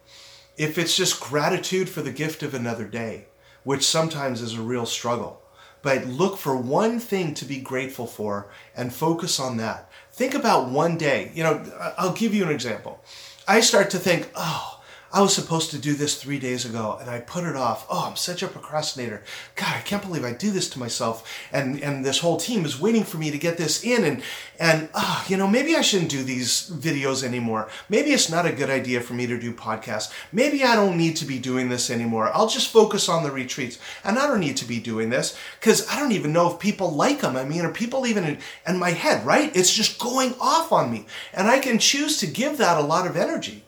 if 0.56 0.76
it's 0.76 0.96
just 0.96 1.20
gratitude 1.20 1.88
for 1.88 2.02
the 2.02 2.12
gift 2.12 2.42
of 2.42 2.54
another 2.54 2.84
day, 2.84 3.26
which 3.62 3.82
sometimes 3.82 4.42
is 4.42 4.54
a 4.54 4.62
real 4.62 4.84
struggle. 4.84 5.40
But 5.84 6.06
look 6.06 6.38
for 6.38 6.56
one 6.56 6.98
thing 6.98 7.34
to 7.34 7.44
be 7.44 7.60
grateful 7.60 8.06
for 8.06 8.48
and 8.74 8.92
focus 8.92 9.38
on 9.38 9.58
that. 9.58 9.90
Think 10.12 10.34
about 10.34 10.70
one 10.70 10.96
day. 10.96 11.30
You 11.34 11.42
know, 11.44 11.92
I'll 11.98 12.14
give 12.14 12.34
you 12.34 12.42
an 12.42 12.50
example. 12.50 13.04
I 13.46 13.60
start 13.60 13.90
to 13.90 13.98
think, 13.98 14.30
oh, 14.34 14.73
I 15.14 15.20
was 15.20 15.32
supposed 15.32 15.70
to 15.70 15.78
do 15.78 15.94
this 15.94 16.20
three 16.20 16.40
days 16.40 16.64
ago 16.64 16.98
and 17.00 17.08
I 17.08 17.20
put 17.20 17.44
it 17.44 17.54
off. 17.54 17.86
Oh, 17.88 18.08
I'm 18.08 18.16
such 18.16 18.42
a 18.42 18.48
procrastinator. 18.48 19.22
God, 19.54 19.72
I 19.76 19.80
can't 19.80 20.02
believe 20.02 20.24
I 20.24 20.32
do 20.32 20.50
this 20.50 20.68
to 20.70 20.80
myself. 20.80 21.46
And 21.52 21.80
and 21.84 22.04
this 22.04 22.18
whole 22.18 22.36
team 22.36 22.64
is 22.64 22.80
waiting 22.80 23.04
for 23.04 23.18
me 23.18 23.30
to 23.30 23.38
get 23.38 23.56
this 23.56 23.84
in. 23.84 24.02
And 24.02 24.22
and 24.58 24.88
oh, 24.92 25.24
you 25.28 25.36
know, 25.36 25.46
maybe 25.46 25.76
I 25.76 25.82
shouldn't 25.82 26.10
do 26.10 26.24
these 26.24 26.68
videos 26.68 27.22
anymore. 27.22 27.68
Maybe 27.88 28.10
it's 28.10 28.28
not 28.28 28.44
a 28.44 28.52
good 28.52 28.70
idea 28.70 29.00
for 29.00 29.14
me 29.14 29.28
to 29.28 29.38
do 29.38 29.54
podcasts. 29.54 30.12
Maybe 30.32 30.64
I 30.64 30.74
don't 30.74 30.98
need 30.98 31.14
to 31.18 31.24
be 31.24 31.38
doing 31.38 31.68
this 31.68 31.90
anymore. 31.90 32.32
I'll 32.34 32.48
just 32.48 32.72
focus 32.72 33.08
on 33.08 33.22
the 33.22 33.30
retreats. 33.30 33.78
And 34.02 34.18
I 34.18 34.26
don't 34.26 34.40
need 34.40 34.56
to 34.56 34.64
be 34.64 34.80
doing 34.80 35.10
this 35.10 35.38
because 35.60 35.88
I 35.88 36.00
don't 36.00 36.10
even 36.10 36.32
know 36.32 36.50
if 36.50 36.58
people 36.58 36.90
like 36.90 37.20
them. 37.20 37.36
I 37.36 37.44
mean, 37.44 37.64
are 37.64 37.72
people 37.72 38.04
even 38.04 38.24
in, 38.24 38.38
in 38.66 38.80
my 38.80 38.90
head, 38.90 39.24
right? 39.24 39.54
It's 39.54 39.72
just 39.72 40.00
going 40.00 40.34
off 40.40 40.72
on 40.72 40.90
me. 40.90 41.06
And 41.32 41.46
I 41.46 41.60
can 41.60 41.78
choose 41.78 42.18
to 42.18 42.26
give 42.26 42.58
that 42.58 42.78
a 42.78 42.82
lot 42.82 43.06
of 43.06 43.16
energy. 43.16 43.63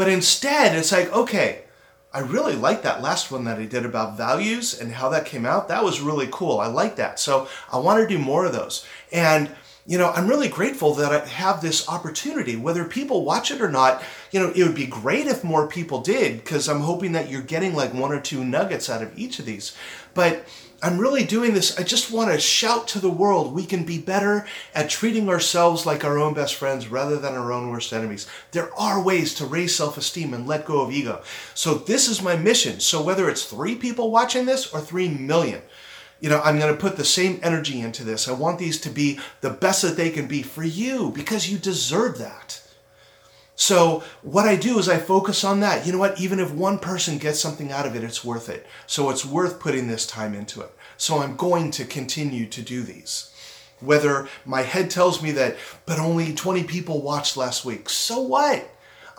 But 0.00 0.08
instead, 0.08 0.74
it's 0.78 0.92
like, 0.92 1.12
okay, 1.12 1.64
I 2.10 2.20
really 2.20 2.56
like 2.56 2.80
that 2.84 3.02
last 3.02 3.30
one 3.30 3.44
that 3.44 3.58
I 3.58 3.66
did 3.66 3.84
about 3.84 4.16
values 4.16 4.72
and 4.80 4.92
how 4.92 5.10
that 5.10 5.26
came 5.26 5.44
out. 5.44 5.68
That 5.68 5.84
was 5.84 6.00
really 6.00 6.26
cool. 6.32 6.58
I 6.58 6.68
like 6.68 6.96
that. 6.96 7.20
So 7.20 7.48
I 7.70 7.76
want 7.76 8.00
to 8.00 8.08
do 8.08 8.18
more 8.18 8.46
of 8.46 8.54
those. 8.54 8.86
And 9.12 9.54
you 9.86 9.98
know, 9.98 10.10
I'm 10.10 10.28
really 10.28 10.48
grateful 10.48 10.94
that 10.94 11.12
I 11.12 11.26
have 11.26 11.60
this 11.60 11.88
opportunity. 11.88 12.56
Whether 12.56 12.84
people 12.84 13.24
watch 13.24 13.50
it 13.50 13.60
or 13.60 13.70
not, 13.70 14.02
you 14.30 14.38
know, 14.38 14.52
it 14.54 14.62
would 14.62 14.74
be 14.74 14.86
great 14.86 15.26
if 15.26 15.42
more 15.42 15.66
people 15.66 16.00
did 16.00 16.38
because 16.38 16.68
I'm 16.68 16.80
hoping 16.80 17.12
that 17.12 17.30
you're 17.30 17.42
getting 17.42 17.74
like 17.74 17.94
one 17.94 18.12
or 18.12 18.20
two 18.20 18.44
nuggets 18.44 18.90
out 18.90 19.02
of 19.02 19.18
each 19.18 19.38
of 19.38 19.46
these. 19.46 19.76
But 20.14 20.46
I'm 20.82 20.98
really 20.98 21.24
doing 21.24 21.52
this. 21.52 21.78
I 21.78 21.82
just 21.82 22.10
want 22.10 22.30
to 22.30 22.40
shout 22.40 22.88
to 22.88 23.00
the 23.00 23.10
world 23.10 23.54
we 23.54 23.66
can 23.66 23.84
be 23.84 23.98
better 23.98 24.46
at 24.74 24.88
treating 24.88 25.28
ourselves 25.28 25.84
like 25.84 26.04
our 26.04 26.18
own 26.18 26.32
best 26.32 26.54
friends 26.54 26.88
rather 26.88 27.18
than 27.18 27.34
our 27.34 27.52
own 27.52 27.70
worst 27.70 27.92
enemies. 27.92 28.26
There 28.52 28.72
are 28.78 29.02
ways 29.02 29.34
to 29.34 29.46
raise 29.46 29.74
self 29.74 29.98
esteem 29.98 30.32
and 30.32 30.46
let 30.46 30.64
go 30.64 30.80
of 30.80 30.90
ego. 30.90 31.22
So, 31.54 31.74
this 31.74 32.08
is 32.08 32.22
my 32.22 32.36
mission. 32.36 32.80
So, 32.80 33.02
whether 33.02 33.28
it's 33.28 33.44
three 33.44 33.74
people 33.74 34.10
watching 34.10 34.46
this 34.46 34.72
or 34.72 34.80
three 34.80 35.08
million, 35.08 35.60
you 36.20 36.28
know, 36.28 36.40
I'm 36.42 36.58
going 36.58 36.72
to 36.72 36.80
put 36.80 36.96
the 36.96 37.04
same 37.04 37.40
energy 37.42 37.80
into 37.80 38.04
this. 38.04 38.28
I 38.28 38.32
want 38.32 38.58
these 38.58 38.80
to 38.82 38.90
be 38.90 39.18
the 39.40 39.50
best 39.50 39.82
that 39.82 39.96
they 39.96 40.10
can 40.10 40.26
be 40.26 40.42
for 40.42 40.62
you 40.62 41.10
because 41.10 41.50
you 41.50 41.58
deserve 41.58 42.18
that. 42.18 42.62
So 43.56 44.02
what 44.22 44.48
I 44.48 44.56
do 44.56 44.78
is 44.78 44.88
I 44.88 44.96
focus 44.98 45.44
on 45.44 45.60
that. 45.60 45.84
You 45.84 45.92
know 45.92 45.98
what? 45.98 46.18
Even 46.18 46.40
if 46.40 46.50
one 46.50 46.78
person 46.78 47.18
gets 47.18 47.40
something 47.40 47.70
out 47.70 47.86
of 47.86 47.94
it, 47.94 48.02
it's 48.02 48.24
worth 48.24 48.48
it. 48.48 48.66
So 48.86 49.10
it's 49.10 49.24
worth 49.24 49.60
putting 49.60 49.86
this 49.86 50.06
time 50.06 50.34
into 50.34 50.62
it. 50.62 50.74
So 50.96 51.18
I'm 51.18 51.36
going 51.36 51.70
to 51.72 51.84
continue 51.84 52.46
to 52.46 52.62
do 52.62 52.82
these. 52.82 53.34
Whether 53.80 54.28
my 54.46 54.62
head 54.62 54.90
tells 54.90 55.22
me 55.22 55.30
that, 55.32 55.56
but 55.84 55.98
only 55.98 56.34
20 56.34 56.64
people 56.64 57.02
watched 57.02 57.36
last 57.36 57.64
week. 57.64 57.88
So 57.88 58.20
what? 58.20 58.66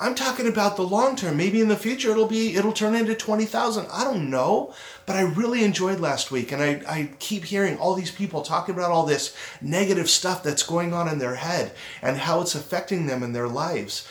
I'm 0.01 0.15
talking 0.15 0.47
about 0.47 0.75
the 0.75 0.81
long 0.81 1.15
term. 1.15 1.37
Maybe 1.37 1.61
in 1.61 1.67
the 1.67 1.77
future 1.77 2.11
it'll 2.11 2.25
be 2.25 2.55
it'll 2.55 2.73
turn 2.73 2.95
into 2.95 3.13
20,000. 3.13 3.85
I 3.91 4.03
don't 4.03 4.31
know, 4.31 4.73
but 5.05 5.15
I 5.15 5.21
really 5.21 5.63
enjoyed 5.63 5.99
last 5.99 6.31
week 6.31 6.51
and 6.51 6.61
I 6.61 6.81
I 6.87 7.09
keep 7.19 7.45
hearing 7.45 7.77
all 7.77 7.93
these 7.93 8.11
people 8.11 8.41
talking 8.41 8.73
about 8.73 8.91
all 8.91 9.05
this 9.05 9.35
negative 9.61 10.09
stuff 10.09 10.41
that's 10.41 10.63
going 10.63 10.91
on 10.93 11.07
in 11.07 11.19
their 11.19 11.35
head 11.35 11.73
and 12.01 12.17
how 12.17 12.41
it's 12.41 12.55
affecting 12.55 13.05
them 13.05 13.21
in 13.21 13.31
their 13.31 13.47
lives. 13.47 14.07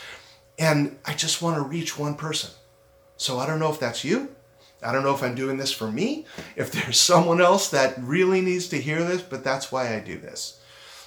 And 0.57 0.97
I 1.05 1.13
just 1.13 1.41
want 1.41 1.57
to 1.57 1.61
reach 1.61 1.99
one 1.99 2.15
person. 2.15 2.51
So 3.17 3.37
I 3.37 3.45
don't 3.45 3.59
know 3.59 3.71
if 3.71 3.79
that's 3.79 4.03
you. 4.03 4.33
I 4.83 4.91
don't 4.91 5.03
know 5.03 5.13
if 5.13 5.21
I'm 5.21 5.35
doing 5.35 5.57
this 5.57 5.71
for 5.71 5.91
me, 5.91 6.25
if 6.55 6.71
there's 6.71 6.99
someone 7.11 7.41
else 7.41 7.69
that 7.69 7.95
really 8.01 8.41
needs 8.41 8.67
to 8.69 8.81
hear 8.81 9.03
this, 9.03 9.21
but 9.21 9.43
that's 9.43 9.71
why 9.71 9.93
I 9.95 9.99
do 9.99 10.17
this. 10.17 10.59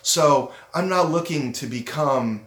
So 0.02 0.52
I'm 0.74 0.88
not 0.88 1.10
looking 1.10 1.52
to 1.54 1.66
become, 1.66 2.46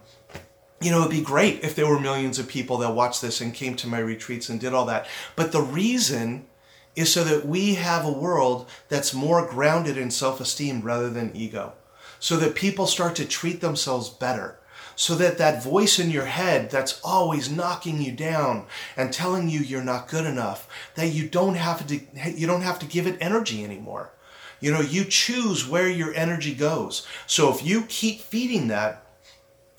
you 0.80 0.90
know, 0.90 1.00
it'd 1.00 1.10
be 1.10 1.22
great 1.22 1.64
if 1.64 1.74
there 1.74 1.88
were 1.88 1.98
millions 1.98 2.38
of 2.38 2.48
people 2.48 2.78
that 2.78 2.94
watched 2.94 3.20
this 3.20 3.40
and 3.40 3.52
came 3.52 3.74
to 3.76 3.88
my 3.88 3.98
retreats 3.98 4.48
and 4.48 4.60
did 4.60 4.72
all 4.72 4.86
that. 4.86 5.06
But 5.34 5.52
the 5.52 5.62
reason 5.62 6.46
is 6.94 7.12
so 7.12 7.24
that 7.24 7.46
we 7.46 7.74
have 7.74 8.04
a 8.04 8.12
world 8.12 8.68
that's 8.88 9.14
more 9.14 9.46
grounded 9.46 9.96
in 9.96 10.10
self 10.10 10.40
esteem 10.40 10.82
rather 10.82 11.10
than 11.10 11.34
ego. 11.34 11.74
So 12.20 12.36
that 12.38 12.54
people 12.54 12.86
start 12.86 13.14
to 13.16 13.24
treat 13.24 13.60
themselves 13.60 14.08
better 14.08 14.58
so 14.98 15.14
that 15.14 15.38
that 15.38 15.62
voice 15.62 16.00
in 16.00 16.10
your 16.10 16.24
head 16.24 16.72
that's 16.72 17.00
always 17.04 17.48
knocking 17.48 18.02
you 18.02 18.10
down 18.10 18.66
and 18.96 19.12
telling 19.12 19.48
you 19.48 19.60
you're 19.60 19.80
not 19.80 20.08
good 20.08 20.26
enough 20.26 20.68
that 20.96 21.06
you 21.06 21.28
don't 21.28 21.54
have 21.54 21.86
to 21.86 22.00
you 22.32 22.48
don't 22.48 22.62
have 22.62 22.80
to 22.80 22.86
give 22.86 23.06
it 23.06 23.16
energy 23.20 23.62
anymore 23.62 24.10
you 24.58 24.72
know 24.72 24.80
you 24.80 25.04
choose 25.04 25.68
where 25.68 25.88
your 25.88 26.12
energy 26.14 26.52
goes 26.52 27.06
so 27.28 27.48
if 27.48 27.64
you 27.64 27.82
keep 27.82 28.20
feeding 28.20 28.66
that 28.66 29.06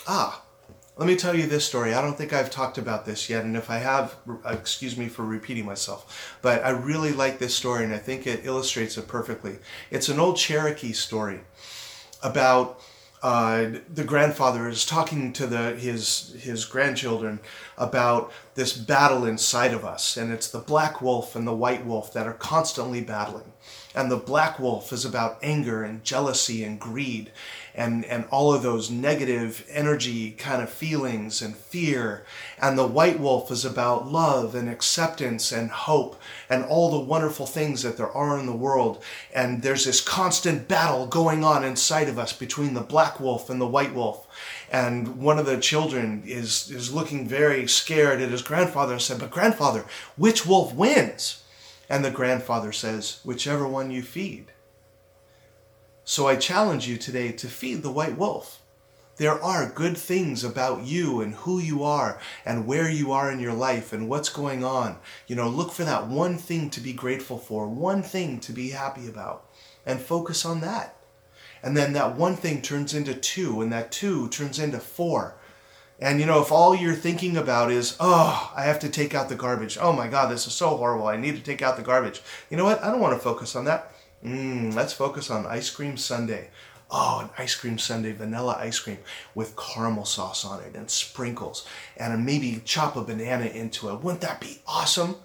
ah 0.08 0.42
let 1.00 1.08
me 1.08 1.16
tell 1.16 1.34
you 1.34 1.48
this 1.48 1.66
story. 1.66 1.94
I 1.94 2.02
don't 2.02 2.18
think 2.18 2.34
I've 2.34 2.52
talked 2.52 2.78
about 2.78 3.06
this 3.06 3.30
yet, 3.30 3.46
and 3.46 3.56
if 3.56 3.70
I 3.70 3.78
have, 3.78 4.18
excuse 4.46 4.98
me 4.98 5.08
for 5.08 5.24
repeating 5.24 5.66
myself, 5.66 6.38
but 6.42 6.64
I 6.66 6.72
really 6.72 7.14
like 7.14 7.40
this 7.40 7.56
story 7.56 7.86
and 7.86 7.94
I 7.94 7.98
think 7.98 8.28
it 8.28 8.46
illustrates 8.46 8.98
it 8.98 9.08
perfectly. 9.08 9.60
It's 9.92 10.10
an 10.10 10.20
old 10.20 10.36
Cherokee 10.36 10.92
story 10.92 11.40
about 12.22 12.82
uh, 13.24 13.72
the 13.94 14.04
grandfather 14.04 14.68
is 14.68 14.86
talking 14.86 15.32
to 15.34 15.48
the 15.48 15.76
his 15.76 16.36
his 16.42 16.66
grandchildren 16.66 17.40
about 17.78 18.32
this 18.56 18.74
battle 18.74 19.26
inside 19.26 19.74
of 19.74 19.86
us, 19.86 20.18
and 20.18 20.32
it's 20.34 20.50
the 20.50 20.60
black 20.60 21.02
wolf 21.02 21.36
and 21.36 21.48
the 21.48 21.56
white 21.56 21.86
wolf 21.86 22.12
that 22.14 22.28
are 22.28 22.34
constantly 22.34 23.02
battling. 23.02 23.54
And 23.96 24.12
the 24.12 24.18
black 24.18 24.60
wolf 24.60 24.94
is 24.94 25.04
about 25.04 25.40
anger 25.42 25.84
and 25.84 26.04
jealousy 26.04 26.64
and 26.64 26.80
greed 26.80 27.32
and, 27.80 28.04
and 28.06 28.26
all 28.30 28.54
of 28.54 28.62
those 28.62 28.92
negative 28.92 29.66
energy 29.70 30.32
kind 30.32 30.62
of 30.62 30.70
feelings 30.70 31.42
and 31.42 31.56
fear. 31.56 32.26
And 32.62 32.78
the 32.78 32.86
white 32.86 33.22
wolf 33.22 33.50
is 33.52 33.64
about 33.64 34.12
love 34.12 34.54
and 34.54 34.70
acceptance 34.70 35.54
and 35.54 35.72
hope 35.72 36.22
and 36.50 36.66
all 36.66 36.92
the 36.92 37.00
wonderful 37.00 37.46
things 37.46 37.84
that 37.84 37.96
there 37.96 38.12
are 38.12 38.38
in 38.38 38.48
the 38.48 38.52
world. 38.52 39.02
And 39.34 39.62
there's 39.62 39.86
this 39.86 40.02
constant 40.02 40.68
battle 40.68 41.08
going 41.08 41.46
on 41.46 41.64
inside 41.64 42.10
of 42.10 42.20
us 42.20 42.34
between 42.34 42.74
the 42.74 42.82
black 42.82 43.18
wolf 43.18 43.50
and 43.50 43.62
the 43.62 43.66
white 43.66 43.96
wolf. 43.96 44.28
And 44.70 45.16
one 45.16 45.40
of 45.40 45.46
the 45.46 45.58
children 45.58 46.24
is, 46.26 46.70
is 46.70 46.94
looking 46.94 47.30
very 47.30 47.66
scared 47.66 48.20
at 48.20 48.30
his 48.30 48.42
grandfather 48.42 48.92
and 48.94 49.02
said, 49.02 49.22
But 49.22 49.32
grandfather, 49.32 49.86
which 50.18 50.46
wolf 50.46 50.74
wins? 50.74 51.44
And 51.90 52.04
the 52.04 52.12
grandfather 52.12 52.74
says, 52.74 53.22
Whichever 53.24 53.66
one 53.66 53.90
you 53.90 54.04
feed. 54.04 54.48
So 56.10 56.26
I 56.26 56.38
challenge 56.38 56.88
you 56.88 56.98
today 56.98 57.32
to 57.34 57.48
feed 57.48 57.84
the 57.84 57.92
white 57.92 58.18
wolf. 58.18 58.64
There 59.18 59.40
are 59.44 59.70
good 59.70 59.96
things 59.96 60.44
about 60.44 60.82
you 60.82 61.22
and 61.22 61.36
who 61.36 61.60
you 61.60 61.84
are 61.84 62.20
and 62.44 62.66
where 62.66 62.90
you 62.90 63.12
are 63.12 63.32
in 63.32 63.40
your 63.40 63.54
life 63.54 63.94
and 63.94 64.10
what's 64.10 64.30
going 64.30 64.64
on. 64.64 64.98
You 65.28 65.36
know, 65.36 65.48
look 65.48 65.72
for 65.72 65.84
that 65.84 66.08
one 66.08 66.40
thing 66.40 66.72
to 66.72 66.82
be 66.82 66.94
grateful 66.94 67.38
for, 67.38 67.68
one 67.68 68.02
thing 68.02 68.40
to 68.40 68.52
be 68.52 68.72
happy 68.72 69.08
about, 69.08 69.52
and 69.86 70.02
focus 70.02 70.46
on 70.46 70.62
that. 70.62 70.96
And 71.62 71.78
then 71.78 71.94
that 71.94 72.16
one 72.16 72.36
thing 72.36 72.64
turns 72.64 72.96
into 72.96 73.14
two, 73.14 73.62
and 73.62 73.72
that 73.72 73.92
two 73.92 74.30
turns 74.30 74.58
into 74.58 74.80
four. 74.80 75.36
And 76.00 76.20
you 76.20 76.26
know, 76.26 76.42
if 76.42 76.52
all 76.52 76.76
you're 76.76 76.96
thinking 76.96 77.38
about 77.38 77.72
is, 77.72 77.96
oh, 78.00 78.52
I 78.56 78.64
have 78.64 78.80
to 78.80 78.90
take 78.90 79.14
out 79.14 79.30
the 79.30 79.36
garbage. 79.36 79.78
Oh 79.80 79.94
my 79.94 80.08
God, 80.08 80.32
this 80.32 80.48
is 80.48 80.54
so 80.54 80.70
horrible. 80.70 81.06
I 81.06 81.18
need 81.18 81.36
to 81.36 81.44
take 81.44 81.62
out 81.62 81.78
the 81.78 81.84
garbage. 81.84 82.24
You 82.50 82.58
know 82.58 82.66
what? 82.66 82.84
I 82.84 82.90
don't 82.90 83.00
want 83.00 83.14
to 83.14 83.24
focus 83.24 83.56
on 83.56 83.66
that. 83.66 83.94
Mm, 84.24 84.76
let's 84.76 84.94
focus 84.94 85.30
on 85.30 85.46
ice 85.46 85.70
cream 85.70 85.98
sundae. 85.98 86.48
Oh, 86.92 87.20
an 87.24 87.30
ice 87.38 87.56
cream 87.56 87.78
sundae, 87.78 88.14
vanilla 88.14 88.58
ice 88.60 88.80
cream 88.80 88.98
with 89.36 89.56
caramel 89.56 90.06
sauce 90.06 90.44
on 90.44 90.62
it 90.64 90.76
and 90.76 90.90
sprinkles, 90.90 91.66
and 91.96 92.26
maybe 92.26 92.62
chop 92.66 92.96
a 92.96 93.02
banana 93.02 93.46
into 93.46 93.90
it. 93.90 94.02
Wouldn't 94.02 94.22
that 94.22 94.42
be 94.42 94.62
awesome? 94.68 95.16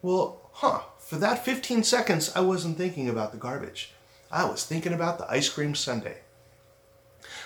Well, 0.00 0.50
huh, 0.52 0.80
for 0.98 1.16
that 1.16 1.44
15 1.44 1.84
seconds, 1.84 2.32
I 2.34 2.40
wasn't 2.40 2.78
thinking 2.78 3.08
about 3.08 3.32
the 3.32 3.38
garbage. 3.38 3.92
I 4.30 4.46
was 4.46 4.64
thinking 4.64 4.94
about 4.94 5.18
the 5.18 5.30
ice 5.30 5.48
cream 5.48 5.74
sundae. 5.74 6.16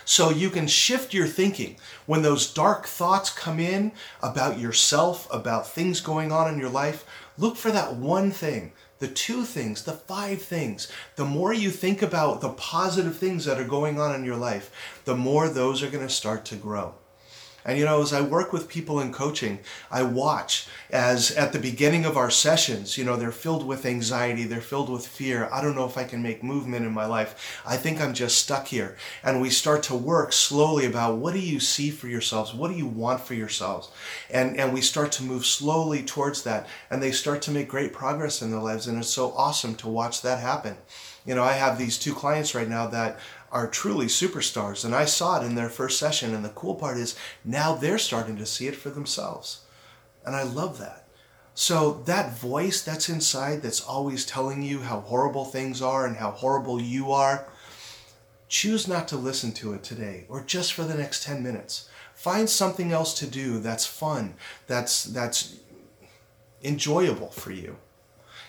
So 0.04 0.30
you 0.30 0.50
can 0.50 0.68
shift 0.68 1.12
your 1.12 1.26
thinking. 1.26 1.76
When 2.06 2.22
those 2.22 2.52
dark 2.52 2.86
thoughts 2.86 3.28
come 3.28 3.58
in 3.58 3.90
about 4.22 4.58
yourself, 4.58 5.26
about 5.32 5.68
things 5.68 6.00
going 6.00 6.30
on 6.30 6.52
in 6.52 6.60
your 6.60 6.70
life, 6.70 7.04
look 7.36 7.56
for 7.56 7.72
that 7.72 7.96
one 7.96 8.30
thing 8.30 8.72
the 8.98 9.08
two 9.08 9.44
things, 9.44 9.82
the 9.82 9.92
five 9.92 10.42
things. 10.42 10.90
The 11.16 11.24
more 11.24 11.52
you 11.52 11.70
think 11.70 12.02
about 12.02 12.40
the 12.40 12.50
positive 12.50 13.16
things 13.16 13.44
that 13.44 13.60
are 13.60 13.64
going 13.64 14.00
on 14.00 14.14
in 14.14 14.24
your 14.24 14.36
life, 14.36 14.70
the 15.04 15.16
more 15.16 15.48
those 15.48 15.82
are 15.82 15.90
going 15.90 16.06
to 16.06 16.12
start 16.12 16.44
to 16.46 16.56
grow. 16.56 16.94
And 17.66 17.76
you 17.76 17.84
know, 17.84 18.00
as 18.00 18.12
I 18.12 18.20
work 18.20 18.52
with 18.52 18.68
people 18.68 19.00
in 19.00 19.12
coaching, 19.12 19.58
I 19.90 20.04
watch 20.04 20.68
as 20.90 21.32
at 21.32 21.52
the 21.52 21.58
beginning 21.58 22.04
of 22.04 22.16
our 22.16 22.30
sessions, 22.30 22.96
you 22.96 23.04
know, 23.04 23.16
they're 23.16 23.32
filled 23.32 23.66
with 23.66 23.84
anxiety, 23.84 24.44
they're 24.44 24.60
filled 24.60 24.88
with 24.88 25.04
fear. 25.04 25.48
I 25.52 25.60
don't 25.60 25.74
know 25.74 25.84
if 25.84 25.98
I 25.98 26.04
can 26.04 26.22
make 26.22 26.44
movement 26.44 26.86
in 26.86 26.92
my 26.92 27.06
life. 27.06 27.60
I 27.66 27.76
think 27.76 28.00
I'm 28.00 28.14
just 28.14 28.38
stuck 28.38 28.68
here. 28.68 28.96
And 29.24 29.40
we 29.40 29.50
start 29.50 29.82
to 29.84 29.96
work 29.96 30.32
slowly 30.32 30.86
about 30.86 31.18
what 31.18 31.34
do 31.34 31.40
you 31.40 31.58
see 31.58 31.90
for 31.90 32.06
yourselves? 32.06 32.54
What 32.54 32.70
do 32.70 32.76
you 32.76 32.86
want 32.86 33.20
for 33.20 33.34
yourselves? 33.34 33.90
And 34.30 34.56
and 34.56 34.72
we 34.72 34.80
start 34.80 35.10
to 35.12 35.24
move 35.24 35.44
slowly 35.44 36.04
towards 36.04 36.44
that 36.44 36.68
and 36.88 37.02
they 37.02 37.10
start 37.10 37.42
to 37.42 37.50
make 37.50 37.68
great 37.68 37.92
progress 37.92 38.42
in 38.42 38.52
their 38.52 38.60
lives 38.60 38.86
and 38.86 38.96
it's 38.96 39.08
so 39.08 39.32
awesome 39.32 39.74
to 39.76 39.88
watch 39.88 40.22
that 40.22 40.38
happen. 40.38 40.76
You 41.26 41.34
know, 41.34 41.42
I 41.42 41.54
have 41.54 41.76
these 41.76 41.98
two 41.98 42.14
clients 42.14 42.54
right 42.54 42.68
now 42.68 42.86
that 42.86 43.18
are 43.50 43.66
truly 43.66 44.06
superstars. 44.06 44.84
And 44.84 44.94
I 44.94 45.04
saw 45.04 45.40
it 45.40 45.44
in 45.44 45.54
their 45.54 45.68
first 45.68 45.98
session. 45.98 46.34
And 46.34 46.44
the 46.44 46.50
cool 46.50 46.74
part 46.74 46.98
is 46.98 47.16
now 47.44 47.74
they're 47.74 47.98
starting 47.98 48.36
to 48.36 48.46
see 48.46 48.66
it 48.66 48.76
for 48.76 48.90
themselves. 48.90 49.62
And 50.24 50.34
I 50.34 50.42
love 50.42 50.78
that. 50.78 51.06
So 51.54 52.02
that 52.04 52.36
voice 52.36 52.82
that's 52.82 53.08
inside 53.08 53.62
that's 53.62 53.80
always 53.80 54.26
telling 54.26 54.62
you 54.62 54.80
how 54.80 55.00
horrible 55.00 55.46
things 55.46 55.80
are 55.80 56.04
and 56.04 56.16
how 56.16 56.32
horrible 56.32 56.82
you 56.82 57.12
are, 57.12 57.48
choose 58.48 58.86
not 58.86 59.08
to 59.08 59.16
listen 59.16 59.52
to 59.52 59.72
it 59.72 59.82
today 59.82 60.26
or 60.28 60.42
just 60.42 60.74
for 60.74 60.82
the 60.82 60.94
next 60.94 61.24
10 61.24 61.42
minutes. 61.42 61.88
Find 62.14 62.48
something 62.48 62.92
else 62.92 63.18
to 63.20 63.26
do 63.26 63.58
that's 63.58 63.86
fun, 63.86 64.34
that's 64.66 65.04
that's 65.04 65.56
enjoyable 66.62 67.30
for 67.30 67.52
you. 67.52 67.76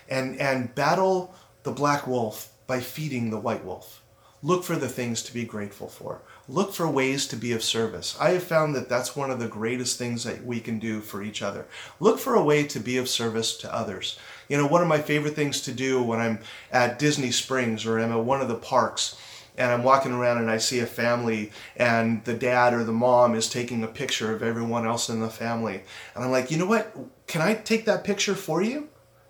And 0.09 0.37
and 0.39 0.73
battle 0.75 1.33
the 1.63 1.71
black 1.71 2.07
wolf 2.07 2.51
by 2.65 2.79
feeding 2.81 3.29
the 3.29 3.39
white 3.39 3.63
wolf. 3.63 4.01
Look 4.47 4.63
for 4.63 4.77
the 4.77 4.87
things 4.87 5.23
to 5.23 5.33
be 5.33 5.43
grateful 5.43 5.89
for. 5.89 6.21
Look 6.47 6.73
for 6.73 6.87
ways 6.87 7.27
to 7.27 7.35
be 7.35 7.51
of 7.51 7.61
service. 7.61 8.15
I 8.17 8.29
have 8.29 8.43
found 8.43 8.73
that 8.75 8.87
that's 8.87 9.13
one 9.13 9.29
of 9.29 9.39
the 9.39 9.49
greatest 9.49 9.97
things 9.97 10.23
that 10.23 10.45
we 10.45 10.61
can 10.61 10.79
do 10.79 11.01
for 11.01 11.21
each 11.21 11.41
other. 11.41 11.65
Look 11.99 12.17
for 12.17 12.33
a 12.33 12.41
way 12.41 12.63
to 12.67 12.79
be 12.79 12.95
of 12.95 13.09
service 13.09 13.57
to 13.57 13.75
others. 13.75 14.17
You 14.47 14.55
know, 14.55 14.65
one 14.65 14.81
of 14.81 14.87
my 14.87 14.99
favorite 14.99 15.35
things 15.35 15.59
to 15.63 15.73
do 15.73 16.01
when 16.01 16.21
I'm 16.21 16.39
at 16.71 16.97
Disney 16.97 17.29
Springs 17.29 17.85
or 17.85 17.99
I'm 17.99 18.13
at 18.13 18.23
one 18.23 18.39
of 18.39 18.47
the 18.47 18.55
parks 18.55 19.19
and 19.57 19.69
I'm 19.69 19.83
walking 19.83 20.13
around 20.13 20.37
and 20.37 20.49
I 20.49 20.59
see 20.59 20.79
a 20.79 20.85
family 20.85 21.51
and 21.75 22.23
the 22.23 22.33
dad 22.33 22.73
or 22.73 22.85
the 22.85 22.93
mom 22.93 23.35
is 23.35 23.49
taking 23.49 23.83
a 23.83 23.87
picture 23.87 24.33
of 24.33 24.41
everyone 24.41 24.87
else 24.87 25.09
in 25.09 25.19
the 25.19 25.29
family. 25.29 25.81
And 26.15 26.23
I'm 26.23 26.31
like, 26.31 26.51
you 26.51 26.57
know 26.57 26.67
what? 26.67 26.95
Can 27.27 27.41
I 27.41 27.53
take 27.53 27.83
that 27.83 28.05
picture 28.05 28.33
for 28.33 28.61
you? 28.61 28.87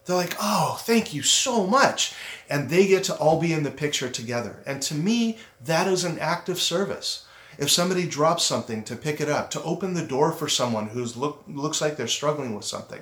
They're 0.07 0.15
like, 0.15 0.37
oh, 0.41 0.79
thank 0.81 1.13
you 1.13 1.21
so 1.21 1.67
much. 1.67 2.15
And 2.49 2.69
they 2.69 2.87
get 2.87 3.03
to 3.05 3.15
all 3.15 3.41
be 3.41 3.51
in 3.51 3.63
the 3.63 3.71
picture 3.71 4.09
together. 4.09 4.63
And 4.65 4.81
to 4.83 4.95
me, 4.95 5.37
that 5.65 5.85
is 5.85 6.05
an 6.05 6.17
act 6.19 6.47
of 6.47 6.61
service. 6.61 7.25
If 7.57 7.69
somebody 7.69 8.07
drops 8.07 8.45
something, 8.45 8.83
to 8.85 8.95
pick 8.95 9.19
it 9.19 9.27
up, 9.27 9.51
to 9.51 9.63
open 9.63 9.93
the 9.93 10.05
door 10.05 10.31
for 10.31 10.47
someone 10.47 10.87
who 10.87 11.03
look, 11.03 11.43
looks 11.47 11.81
like 11.81 11.97
they're 11.97 12.07
struggling 12.07 12.55
with 12.55 12.63
something. 12.63 13.01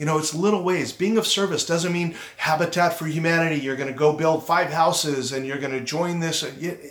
You 0.00 0.06
know, 0.06 0.18
it's 0.18 0.34
little 0.34 0.64
ways. 0.64 0.92
Being 0.92 1.16
of 1.16 1.28
service 1.28 1.64
doesn't 1.64 1.92
mean 1.92 2.16
Habitat 2.38 2.94
for 2.94 3.06
Humanity. 3.06 3.60
You're 3.60 3.76
going 3.76 3.92
to 3.92 3.98
go 3.98 4.12
build 4.12 4.44
five 4.44 4.72
houses 4.72 5.30
and 5.30 5.46
you're 5.46 5.60
going 5.60 5.78
to 5.78 5.84
join 5.84 6.18
this. 6.18 6.44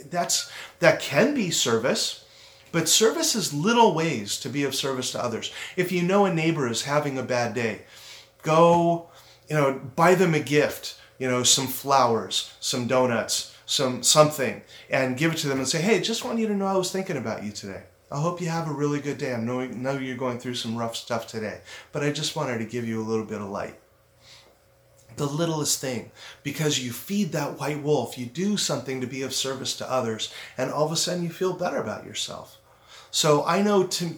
That's 0.10 0.50
that 0.80 1.02
can 1.02 1.34
be 1.34 1.52
service, 1.52 2.24
but 2.72 2.88
service 2.88 3.36
is 3.36 3.54
little 3.54 3.94
ways 3.94 4.40
to 4.40 4.50
be 4.50 4.64
of 4.64 4.76
service 4.76 5.12
to 5.12 5.22
others. 5.22 5.52
If 5.76 5.92
you 5.92 6.04
know 6.04 6.24
a 6.24 6.34
neighbor 6.34 6.70
is 6.70 6.84
having 6.84 7.18
a 7.18 7.24
bad 7.24 7.54
day, 7.54 7.82
go 8.44 9.11
you 9.52 9.58
know, 9.58 9.82
buy 9.98 10.16
them 10.16 10.34
a 10.34 10.40
gift, 10.40 10.96
you 11.20 11.28
know, 11.28 11.44
some 11.44 11.68
flowers, 11.68 12.54
some 12.62 12.88
donuts, 12.88 13.54
some 13.66 14.02
something, 14.02 14.62
and 14.90 15.18
give 15.18 15.34
it 15.34 15.40
to 15.40 15.50
them 15.50 15.58
and 15.58 15.68
say, 15.68 15.82
hey, 15.82 16.00
just 16.00 16.24
want 16.24 16.40
you 16.40 16.48
to 16.48 16.56
know 16.56 16.66
I 16.66 16.78
was 16.78 16.90
thinking 16.90 17.18
about 17.18 17.44
you 17.44 17.52
today. 17.52 17.84
I 18.10 18.22
hope 18.22 18.40
you 18.40 18.48
have 18.48 18.70
a 18.70 18.74
really 18.74 19.02
good 19.02 19.18
day. 19.18 19.34
I 19.34 19.42
know, 19.42 19.68
know 19.68 19.98
you're 19.98 20.16
going 20.16 20.40
through 20.40 20.54
some 20.54 20.78
rough 20.78 20.96
stuff 20.96 21.28
today, 21.28 21.60
but 21.92 22.02
I 22.02 22.14
just 22.14 22.34
wanted 22.34 22.60
to 22.60 22.64
give 22.64 22.88
you 22.88 23.02
a 23.02 23.04
little 23.04 23.26
bit 23.26 23.42
of 23.42 23.50
light. 23.50 23.78
The 25.18 25.26
littlest 25.26 25.82
thing, 25.82 26.12
because 26.44 26.80
you 26.80 26.94
feed 26.94 27.34
that 27.34 27.60
white 27.60 27.84
wolf, 27.84 28.18
you 28.18 28.28
do 28.28 28.56
something 28.56 29.02
to 29.02 29.08
be 29.08 29.22
of 29.22 29.34
service 29.34 29.76
to 29.80 29.92
others, 29.92 30.34
and 30.58 30.72
all 30.72 30.86
of 30.86 30.94
a 30.94 30.96
sudden 30.96 31.26
you 31.26 31.30
feel 31.30 31.52
better 31.52 31.82
about 31.82 32.06
yourself. 32.06 32.58
So 33.12 33.44
I 33.44 33.62
know 33.62 33.84
to, 33.86 34.12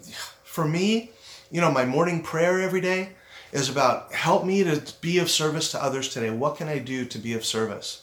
for 0.43 0.67
me, 0.67 1.09
you 1.49 1.59
know, 1.59 1.71
my 1.71 1.85
morning 1.85 2.21
prayer 2.21 2.61
every 2.61 2.81
day, 2.81 3.13
is 3.53 3.69
about 3.69 4.11
help 4.11 4.43
me 4.43 4.63
to 4.63 4.81
be 4.99 5.19
of 5.19 5.29
service 5.29 5.71
to 5.71 5.81
others 5.81 6.09
today. 6.09 6.31
What 6.31 6.57
can 6.57 6.67
I 6.67 6.79
do 6.79 7.05
to 7.05 7.19
be 7.19 7.33
of 7.33 7.45
service? 7.45 8.01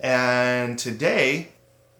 And 0.00 0.78
today, 0.78 1.48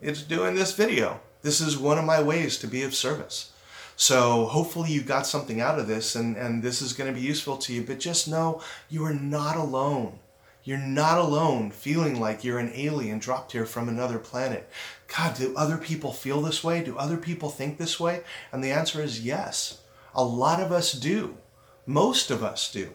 it's 0.00 0.22
doing 0.22 0.54
this 0.54 0.74
video. 0.74 1.20
This 1.42 1.60
is 1.60 1.76
one 1.76 1.98
of 1.98 2.06
my 2.06 2.22
ways 2.22 2.58
to 2.58 2.66
be 2.66 2.82
of 2.82 2.94
service. 2.94 3.52
So 3.94 4.46
hopefully 4.46 4.90
you 4.90 5.02
got 5.02 5.26
something 5.26 5.60
out 5.60 5.78
of 5.78 5.86
this 5.86 6.14
and, 6.16 6.36
and 6.36 6.62
this 6.62 6.80
is 6.80 6.92
going 6.94 7.12
to 7.12 7.20
be 7.20 7.26
useful 7.26 7.58
to 7.58 7.74
you. 7.74 7.82
But 7.82 8.00
just 8.00 8.26
know 8.26 8.62
you 8.88 9.04
are 9.04 9.14
not 9.14 9.56
alone. 9.56 10.20
You're 10.64 10.78
not 10.78 11.18
alone 11.18 11.70
feeling 11.70 12.18
like 12.18 12.42
you're 12.42 12.58
an 12.58 12.72
alien 12.74 13.18
dropped 13.18 13.52
here 13.52 13.66
from 13.66 13.88
another 13.88 14.18
planet. 14.18 14.68
God, 15.14 15.36
do 15.36 15.54
other 15.56 15.76
people 15.76 16.12
feel 16.12 16.40
this 16.40 16.64
way? 16.64 16.82
Do 16.82 16.96
other 16.96 17.16
people 17.16 17.50
think 17.50 17.76
this 17.76 18.00
way? 18.00 18.22
And 18.50 18.64
the 18.64 18.70
answer 18.70 19.02
is 19.02 19.24
yes. 19.24 19.80
A 20.14 20.24
lot 20.24 20.60
of 20.60 20.72
us 20.72 20.92
do. 20.92 21.36
Most 21.88 22.30
of 22.30 22.44
us 22.44 22.70
do. 22.70 22.90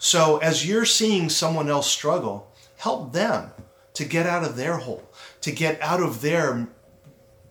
So 0.00 0.38
as 0.38 0.68
you're 0.68 0.84
seeing 0.84 1.28
someone 1.28 1.70
else 1.70 1.88
struggle, 1.88 2.52
help 2.76 3.12
them 3.12 3.52
to 3.94 4.04
get 4.04 4.26
out 4.26 4.42
of 4.42 4.56
their 4.56 4.78
hole, 4.78 5.08
to 5.42 5.52
get 5.52 5.80
out 5.80 6.02
of 6.02 6.22
their 6.22 6.66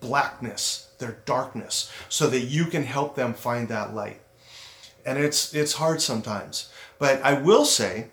blackness, 0.00 0.90
their 0.98 1.16
darkness, 1.24 1.90
so 2.10 2.26
that 2.28 2.40
you 2.40 2.66
can 2.66 2.82
help 2.82 3.16
them 3.16 3.32
find 3.32 3.68
that 3.68 3.94
light. 3.94 4.20
And 5.06 5.18
it's 5.18 5.54
it's 5.54 5.72
hard 5.72 6.02
sometimes, 6.02 6.70
but 6.98 7.22
I 7.22 7.40
will 7.40 7.64
say 7.64 8.08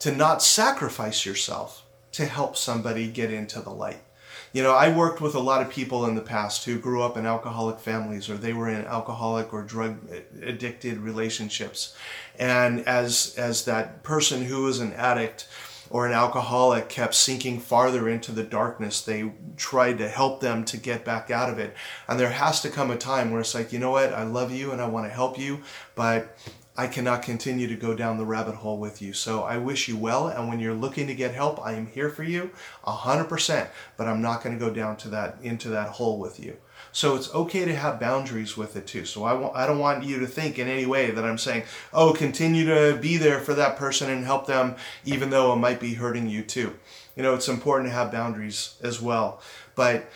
to 0.00 0.10
not 0.10 0.42
sacrifice 0.42 1.24
yourself 1.24 1.86
to 2.10 2.26
help 2.26 2.56
somebody 2.56 3.06
get 3.06 3.32
into 3.32 3.60
the 3.60 3.70
light. 3.70 4.02
You 4.52 4.64
know, 4.64 4.74
I 4.74 4.94
worked 4.94 5.20
with 5.20 5.36
a 5.36 5.40
lot 5.40 5.62
of 5.62 5.70
people 5.70 6.06
in 6.06 6.16
the 6.16 6.22
past 6.22 6.64
who 6.64 6.78
grew 6.78 7.02
up 7.02 7.16
in 7.16 7.24
alcoholic 7.24 7.78
families 7.78 8.28
or 8.28 8.36
they 8.36 8.52
were 8.52 8.68
in 8.68 8.84
alcoholic 8.84 9.52
or 9.52 9.62
drug 9.62 9.98
addicted 10.42 10.98
relationships. 10.98 11.94
And 12.38 12.80
as 12.86 13.34
as 13.38 13.64
that 13.66 14.02
person 14.02 14.44
who 14.44 14.64
was 14.64 14.80
an 14.80 14.92
addict 14.94 15.46
or 15.88 16.06
an 16.06 16.12
alcoholic 16.12 16.88
kept 16.88 17.14
sinking 17.14 17.60
farther 17.60 18.08
into 18.08 18.32
the 18.32 18.44
darkness, 18.44 19.02
they 19.02 19.32
tried 19.56 19.98
to 19.98 20.08
help 20.08 20.40
them 20.40 20.64
to 20.64 20.76
get 20.76 21.04
back 21.04 21.30
out 21.30 21.50
of 21.50 21.58
it. 21.58 21.74
And 22.08 22.18
there 22.18 22.30
has 22.30 22.60
to 22.62 22.70
come 22.70 22.90
a 22.90 22.96
time 22.96 23.30
where 23.30 23.40
it's 23.40 23.54
like, 23.54 23.72
you 23.72 23.78
know 23.78 23.90
what, 23.90 24.12
I 24.12 24.22
love 24.22 24.52
you 24.52 24.72
and 24.72 24.80
I 24.80 24.86
want 24.86 25.06
to 25.06 25.12
help 25.12 25.38
you, 25.38 25.60
but 25.94 26.36
I 26.80 26.86
cannot 26.86 27.20
continue 27.20 27.68
to 27.68 27.76
go 27.76 27.92
down 27.92 28.16
the 28.16 28.24
rabbit 28.24 28.54
hole 28.54 28.78
with 28.78 29.02
you. 29.02 29.12
So 29.12 29.42
I 29.42 29.58
wish 29.58 29.86
you 29.86 29.98
well. 29.98 30.28
And 30.28 30.48
when 30.48 30.60
you're 30.60 30.72
looking 30.72 31.06
to 31.08 31.14
get 31.14 31.34
help, 31.34 31.60
I 31.60 31.74
am 31.74 31.86
here 31.88 32.08
for 32.08 32.22
you 32.22 32.52
hundred 32.82 33.24
percent, 33.24 33.68
but 33.98 34.08
I'm 34.08 34.22
not 34.22 34.42
going 34.42 34.58
to 34.58 34.64
go 34.64 34.72
down 34.72 34.96
to 34.96 35.08
that, 35.08 35.36
into 35.42 35.68
that 35.68 35.90
hole 35.90 36.18
with 36.18 36.40
you. 36.40 36.56
So 36.90 37.16
it's 37.16 37.34
okay 37.34 37.66
to 37.66 37.76
have 37.76 38.00
boundaries 38.00 38.56
with 38.56 38.76
it 38.76 38.86
too. 38.86 39.04
So 39.04 39.24
I, 39.24 39.32
w- 39.32 39.52
I 39.54 39.66
don't 39.66 39.78
want 39.78 40.04
you 40.04 40.20
to 40.20 40.26
think 40.26 40.58
in 40.58 40.68
any 40.68 40.86
way 40.86 41.10
that 41.10 41.22
I'm 41.22 41.36
saying, 41.36 41.64
oh, 41.92 42.14
continue 42.14 42.64
to 42.64 42.96
be 42.96 43.18
there 43.18 43.40
for 43.40 43.52
that 43.52 43.76
person 43.76 44.08
and 44.08 44.24
help 44.24 44.46
them, 44.46 44.74
even 45.04 45.28
though 45.28 45.52
it 45.52 45.56
might 45.56 45.80
be 45.80 45.92
hurting 45.92 46.30
you 46.30 46.42
too. 46.42 46.78
You 47.14 47.22
know, 47.22 47.34
it's 47.34 47.48
important 47.48 47.90
to 47.90 47.94
have 47.94 48.10
boundaries 48.10 48.76
as 48.80 49.02
well. 49.02 49.42
But 49.74 50.10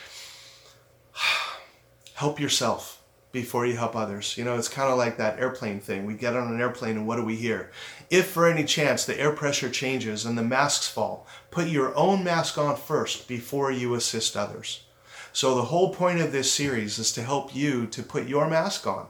help 2.14 2.40
yourself 2.40 3.02
before 3.34 3.66
you 3.66 3.76
help 3.76 3.94
others. 3.94 4.38
You 4.38 4.44
know, 4.44 4.56
it's 4.56 4.68
kind 4.68 4.90
of 4.90 4.96
like 4.96 5.18
that 5.18 5.38
airplane 5.40 5.80
thing. 5.80 6.06
We 6.06 6.14
get 6.14 6.36
on 6.36 6.54
an 6.54 6.60
airplane 6.60 6.96
and 6.96 7.06
what 7.06 7.16
do 7.16 7.24
we 7.24 7.34
hear? 7.34 7.70
If 8.08 8.28
for 8.28 8.46
any 8.46 8.64
chance 8.64 9.04
the 9.04 9.20
air 9.20 9.32
pressure 9.32 9.68
changes 9.68 10.24
and 10.24 10.38
the 10.38 10.42
masks 10.42 10.88
fall, 10.88 11.26
put 11.50 11.66
your 11.66 11.94
own 11.96 12.22
mask 12.24 12.56
on 12.56 12.76
first 12.76 13.28
before 13.28 13.72
you 13.72 13.94
assist 13.94 14.36
others. 14.36 14.84
So 15.32 15.56
the 15.56 15.62
whole 15.62 15.92
point 15.92 16.20
of 16.20 16.30
this 16.30 16.52
series 16.52 16.98
is 17.00 17.12
to 17.12 17.22
help 17.22 17.54
you 17.54 17.86
to 17.88 18.02
put 18.04 18.28
your 18.28 18.48
mask 18.48 18.86
on 18.86 19.08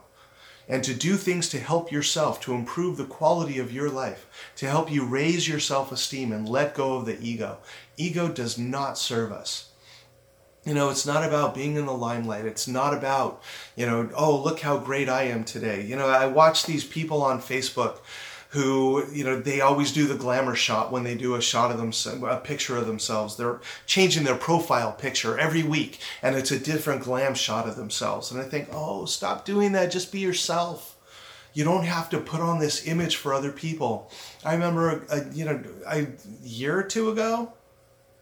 and 0.67 0.83
to 0.83 0.95
do 0.95 1.17
things 1.17 1.47
to 1.49 1.59
help 1.59 1.91
yourself, 1.91 2.41
to 2.41 2.55
improve 2.55 2.97
the 2.97 3.05
quality 3.05 3.59
of 3.59 3.71
your 3.71 3.91
life, 3.91 4.25
to 4.55 4.67
help 4.67 4.91
you 4.91 5.05
raise 5.05 5.47
your 5.47 5.59
self 5.59 5.91
esteem 5.91 6.31
and 6.31 6.49
let 6.49 6.73
go 6.73 6.95
of 6.95 7.05
the 7.05 7.21
ego. 7.21 7.59
Ego 7.95 8.27
does 8.27 8.57
not 8.57 8.97
serve 8.97 9.31
us. 9.31 9.69
You 10.65 10.73
know, 10.73 10.89
it's 10.89 11.05
not 11.05 11.23
about 11.23 11.53
being 11.53 11.75
in 11.75 11.85
the 11.85 11.93
limelight. 11.93 12.45
It's 12.45 12.67
not 12.67 12.93
about, 12.93 13.41
you 13.75 13.85
know, 13.85 14.09
oh, 14.15 14.41
look 14.41 14.61
how 14.61 14.79
great 14.79 15.07
I 15.07 15.23
am 15.23 15.43
today. 15.43 15.85
You 15.85 15.95
know, 15.95 16.07
I 16.07 16.25
watch 16.25 16.65
these 16.65 16.83
people 16.83 17.21
on 17.21 17.39
Facebook 17.39 17.99
who, 18.49 19.05
you 19.11 19.23
know, 19.23 19.39
they 19.39 19.61
always 19.61 19.91
do 19.91 20.07
the 20.07 20.15
glamour 20.15 20.55
shot 20.55 20.91
when 20.91 21.03
they 21.03 21.13
do 21.13 21.35
a 21.35 21.41
shot 21.41 21.71
of 21.71 21.77
them, 21.77 22.23
a 22.23 22.37
picture 22.37 22.77
of 22.77 22.87
themselves. 22.87 23.35
They're 23.35 23.59
changing 23.85 24.23
their 24.23 24.35
profile 24.35 24.93
picture 24.93 25.37
every 25.37 25.61
week 25.61 25.99
and 26.23 26.35
it's 26.35 26.51
a 26.51 26.59
different 26.59 27.03
glam 27.03 27.35
shot 27.35 27.67
of 27.67 27.75
themselves. 27.75 28.31
And 28.31 28.41
I 28.41 28.45
think, 28.45 28.69
oh, 28.71 29.05
stop 29.05 29.45
doing 29.45 29.73
that. 29.73 29.91
Just 29.91 30.11
be 30.11 30.19
yourself. 30.19 30.97
You 31.53 31.63
don't 31.63 31.85
have 31.85 32.09
to 32.09 32.19
put 32.19 32.41
on 32.41 32.59
this 32.59 32.87
image 32.87 33.17
for 33.17 33.33
other 33.33 33.51
people. 33.51 34.09
I 34.43 34.53
remember, 34.53 35.05
a, 35.09 35.29
you 35.31 35.45
know, 35.45 35.63
a 35.87 36.07
year 36.41 36.79
or 36.79 36.83
two 36.83 37.09
ago, 37.09 37.53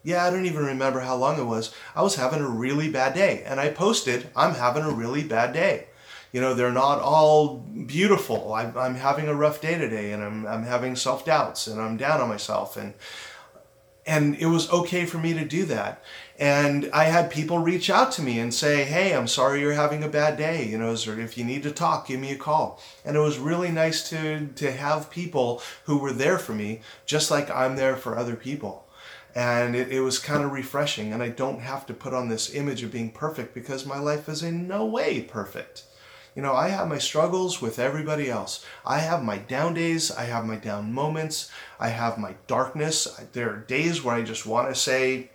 yeah, 0.03 0.25
I 0.25 0.29
don't 0.29 0.45
even 0.45 0.65
remember 0.65 0.99
how 0.99 1.15
long 1.15 1.39
it 1.39 1.45
was. 1.45 1.73
I 1.95 2.01
was 2.01 2.15
having 2.15 2.41
a 2.41 2.49
really 2.49 2.89
bad 2.89 3.13
day 3.13 3.43
and 3.45 3.59
I 3.59 3.69
posted, 3.69 4.29
I'm 4.35 4.55
having 4.55 4.83
a 4.83 4.91
really 4.91 5.23
bad 5.23 5.53
day. 5.53 5.87
You 6.33 6.41
know, 6.41 6.53
they're 6.53 6.71
not 6.71 6.99
all 6.99 7.59
beautiful. 7.85 8.53
I'm, 8.53 8.77
I'm 8.77 8.95
having 8.95 9.27
a 9.27 9.35
rough 9.35 9.61
day 9.61 9.77
today 9.77 10.11
and 10.11 10.23
I'm, 10.23 10.45
I'm 10.45 10.63
having 10.63 10.95
self 10.95 11.23
doubts 11.23 11.67
and 11.67 11.79
I'm 11.79 11.95
down 11.95 12.19
on 12.19 12.27
myself. 12.27 12.75
And, 12.75 12.95
and 14.05 14.35
it 14.35 14.47
was 14.47 14.69
okay 14.71 15.05
for 15.05 15.19
me 15.19 15.33
to 15.35 15.45
do 15.45 15.63
that. 15.65 16.03
And 16.37 16.89
I 16.91 17.05
had 17.05 17.29
people 17.29 17.59
reach 17.59 17.89
out 17.89 18.11
to 18.13 18.23
me 18.23 18.39
and 18.39 18.53
say, 18.53 18.83
Hey, 18.83 19.15
I'm 19.15 19.27
sorry 19.27 19.61
you're 19.61 19.73
having 19.73 20.03
a 20.03 20.09
bad 20.09 20.35
day. 20.35 20.65
You 20.65 20.79
know, 20.79 20.91
if 20.91 21.37
you 21.37 21.45
need 21.45 21.63
to 21.63 21.71
talk, 21.71 22.07
give 22.07 22.19
me 22.19 22.31
a 22.31 22.37
call. 22.37 22.81
And 23.05 23.15
it 23.15 23.21
was 23.21 23.37
really 23.37 23.71
nice 23.71 24.09
to, 24.09 24.47
to 24.47 24.71
have 24.71 25.11
people 25.11 25.61
who 25.85 25.97
were 25.97 26.11
there 26.11 26.39
for 26.39 26.53
me, 26.53 26.81
just 27.05 27.31
like 27.31 27.49
I'm 27.51 27.75
there 27.75 27.95
for 27.95 28.17
other 28.17 28.35
people. 28.35 28.83
And 29.35 29.75
it, 29.75 29.91
it 29.91 30.01
was 30.01 30.19
kind 30.19 30.43
of 30.43 30.51
refreshing. 30.51 31.11
And 31.11 31.23
I 31.23 31.29
don't 31.29 31.61
have 31.61 31.85
to 31.87 31.93
put 31.93 32.13
on 32.13 32.29
this 32.29 32.53
image 32.53 32.83
of 32.83 32.91
being 32.91 33.11
perfect 33.11 33.53
because 33.53 33.85
my 33.85 33.99
life 33.99 34.29
is 34.29 34.43
in 34.43 34.67
no 34.67 34.85
way 34.85 35.21
perfect. 35.21 35.83
You 36.35 36.41
know, 36.41 36.53
I 36.53 36.69
have 36.69 36.87
my 36.87 36.97
struggles 36.97 37.61
with 37.61 37.77
everybody 37.77 38.29
else. 38.29 38.65
I 38.85 38.99
have 38.99 39.23
my 39.23 39.37
down 39.37 39.75
days. 39.75 40.11
I 40.11 40.23
have 40.23 40.45
my 40.45 40.55
down 40.55 40.91
moments. 40.91 41.51
I 41.79 41.89
have 41.89 42.17
my 42.17 42.35
darkness. 42.47 43.07
There 43.33 43.51
are 43.51 43.57
days 43.57 44.03
where 44.03 44.15
I 44.15 44.23
just 44.23 44.45
want 44.45 44.69
to 44.69 44.75
say, 44.75 45.29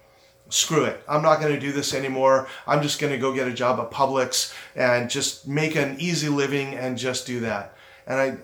screw 0.49 0.85
it. 0.85 1.03
I'm 1.09 1.23
not 1.23 1.41
going 1.41 1.55
to 1.55 1.61
do 1.61 1.73
this 1.73 1.95
anymore. 1.95 2.49
I'm 2.67 2.83
just 2.83 3.01
going 3.01 3.13
to 3.13 3.19
go 3.19 3.33
get 3.33 3.47
a 3.47 3.53
job 3.53 3.79
at 3.79 3.91
Publix 3.91 4.55
and 4.75 5.11
just 5.11 5.47
make 5.47 5.77
an 5.77 5.97
easy 6.01 6.29
living 6.29 6.75
and 6.75 6.99
just 6.99 7.27
do 7.27 7.41
that. 7.41 7.77
And 8.07 8.19
I, 8.19 8.37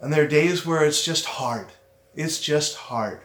and 0.00 0.12
there 0.12 0.24
are 0.24 0.28
days 0.28 0.64
where 0.64 0.84
it's 0.84 1.04
just 1.04 1.26
hard. 1.26 1.66
It's 2.14 2.40
just 2.40 2.76
hard. 2.76 3.20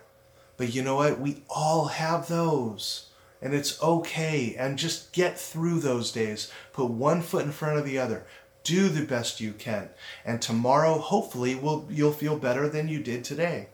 But 0.60 0.76
you 0.76 0.84
know 0.84 0.98
what? 0.98 1.22
We 1.22 1.42
all 1.50 1.86
have 1.86 2.28
those. 2.28 3.06
And 3.42 3.54
it's 3.54 3.82
okay. 3.82 4.58
And 4.60 4.78
just 4.78 5.14
get 5.14 5.40
through 5.40 5.80
those 5.80 6.12
days. 6.12 6.52
Put 6.74 6.92
one 6.92 7.22
foot 7.22 7.46
in 7.46 7.54
front 7.54 7.80
of 7.80 7.86
the 7.86 7.98
other. 7.98 8.26
Do 8.66 8.90
the 8.90 9.06
best 9.06 9.40
you 9.40 9.54
can. 9.54 9.90
And 10.26 10.42
tomorrow 10.42 10.96
hopefully 10.96 11.56
will 11.56 11.88
you'll 11.90 12.12
feel 12.12 12.38
better 12.38 12.68
than 12.68 12.90
you 12.90 13.02
did 13.02 13.24
today. 13.24 13.70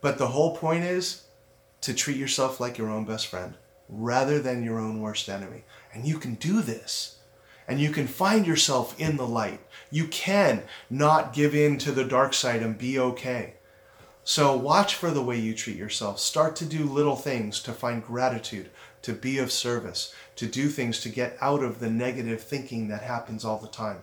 But 0.00 0.16
the 0.16 0.28
whole 0.28 0.56
point 0.56 0.84
is 0.84 1.24
to 1.82 1.92
treat 1.92 2.16
yourself 2.16 2.58
like 2.58 2.78
your 2.78 2.88
own 2.88 3.04
best 3.04 3.26
friend 3.26 3.52
rather 3.86 4.40
than 4.40 4.64
your 4.64 4.78
own 4.78 5.02
worst 5.02 5.28
enemy. 5.28 5.64
And 5.92 6.06
you 6.06 6.16
can 6.16 6.36
do 6.36 6.62
this. 6.62 7.18
And 7.68 7.78
you 7.78 7.90
can 7.90 8.06
find 8.06 8.46
yourself 8.46 8.98
in 8.98 9.18
the 9.18 9.28
light. 9.28 9.60
You 9.90 10.06
can 10.06 10.62
not 10.88 11.34
give 11.34 11.54
in 11.54 11.76
to 11.78 11.92
the 11.92 12.04
dark 12.04 12.32
side 12.32 12.62
and 12.62 12.78
be 12.78 12.98
okay 12.98 13.56
so 14.24 14.56
watch 14.56 14.94
for 14.94 15.10
the 15.10 15.22
way 15.22 15.38
you 15.38 15.54
treat 15.54 15.76
yourself. 15.76 16.20
Start 16.20 16.54
to 16.56 16.64
do 16.64 16.84
little 16.84 17.16
things 17.16 17.60
to 17.62 17.72
find 17.72 18.04
gratitude, 18.04 18.70
to 19.02 19.12
be 19.12 19.38
of 19.38 19.50
service, 19.50 20.14
to 20.36 20.46
do 20.46 20.68
things 20.68 21.00
to 21.00 21.08
get 21.08 21.36
out 21.40 21.62
of 21.62 21.80
the 21.80 21.90
negative 21.90 22.40
thinking 22.40 22.88
that 22.88 23.02
happens 23.02 23.44
all 23.44 23.58
the 23.58 23.68
time. 23.68 23.98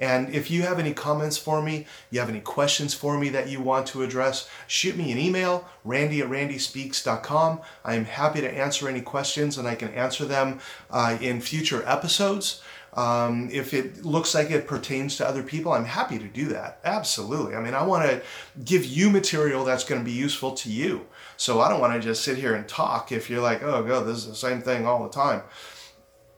And 0.00 0.34
if 0.34 0.50
you 0.50 0.62
have 0.62 0.78
any 0.78 0.94
comments 0.94 1.36
for 1.36 1.60
me, 1.60 1.86
you 2.10 2.20
have 2.20 2.30
any 2.30 2.40
questions 2.40 2.94
for 2.94 3.18
me 3.18 3.28
that 3.30 3.48
you 3.48 3.60
want 3.60 3.86
to 3.88 4.02
address, 4.02 4.48
shoot 4.66 4.96
me 4.96 5.12
an 5.12 5.18
email, 5.18 5.68
randy 5.84 6.22
at 6.22 6.28
randyspeaks.com. 6.28 7.60
I 7.84 7.96
am 7.96 8.06
happy 8.06 8.40
to 8.40 8.50
answer 8.50 8.88
any 8.88 9.02
questions 9.02 9.58
and 9.58 9.68
I 9.68 9.74
can 9.74 9.92
answer 9.92 10.24
them 10.24 10.60
uh, 10.90 11.18
in 11.20 11.42
future 11.42 11.86
episodes. 11.86 12.62
Um, 12.94 13.48
if 13.52 13.72
it 13.72 14.04
looks 14.04 14.34
like 14.34 14.50
it 14.50 14.66
pertains 14.66 15.16
to 15.16 15.28
other 15.28 15.42
people, 15.42 15.72
I'm 15.72 15.84
happy 15.84 16.18
to 16.18 16.26
do 16.26 16.46
that. 16.48 16.80
Absolutely. 16.84 17.54
I 17.54 17.60
mean, 17.60 17.74
I 17.74 17.84
want 17.84 18.08
to 18.10 18.22
give 18.64 18.84
you 18.84 19.10
material 19.10 19.64
that's 19.64 19.84
going 19.84 20.00
to 20.00 20.04
be 20.04 20.10
useful 20.10 20.52
to 20.52 20.70
you. 20.70 21.06
So 21.36 21.60
I 21.60 21.68
don't 21.68 21.80
want 21.80 21.94
to 21.94 22.00
just 22.00 22.24
sit 22.24 22.36
here 22.38 22.54
and 22.54 22.68
talk 22.68 23.12
if 23.12 23.30
you're 23.30 23.42
like, 23.42 23.62
oh, 23.62 23.84
God, 23.84 24.06
this 24.06 24.18
is 24.18 24.26
the 24.26 24.34
same 24.34 24.60
thing 24.60 24.86
all 24.86 25.04
the 25.04 25.08
time. 25.08 25.42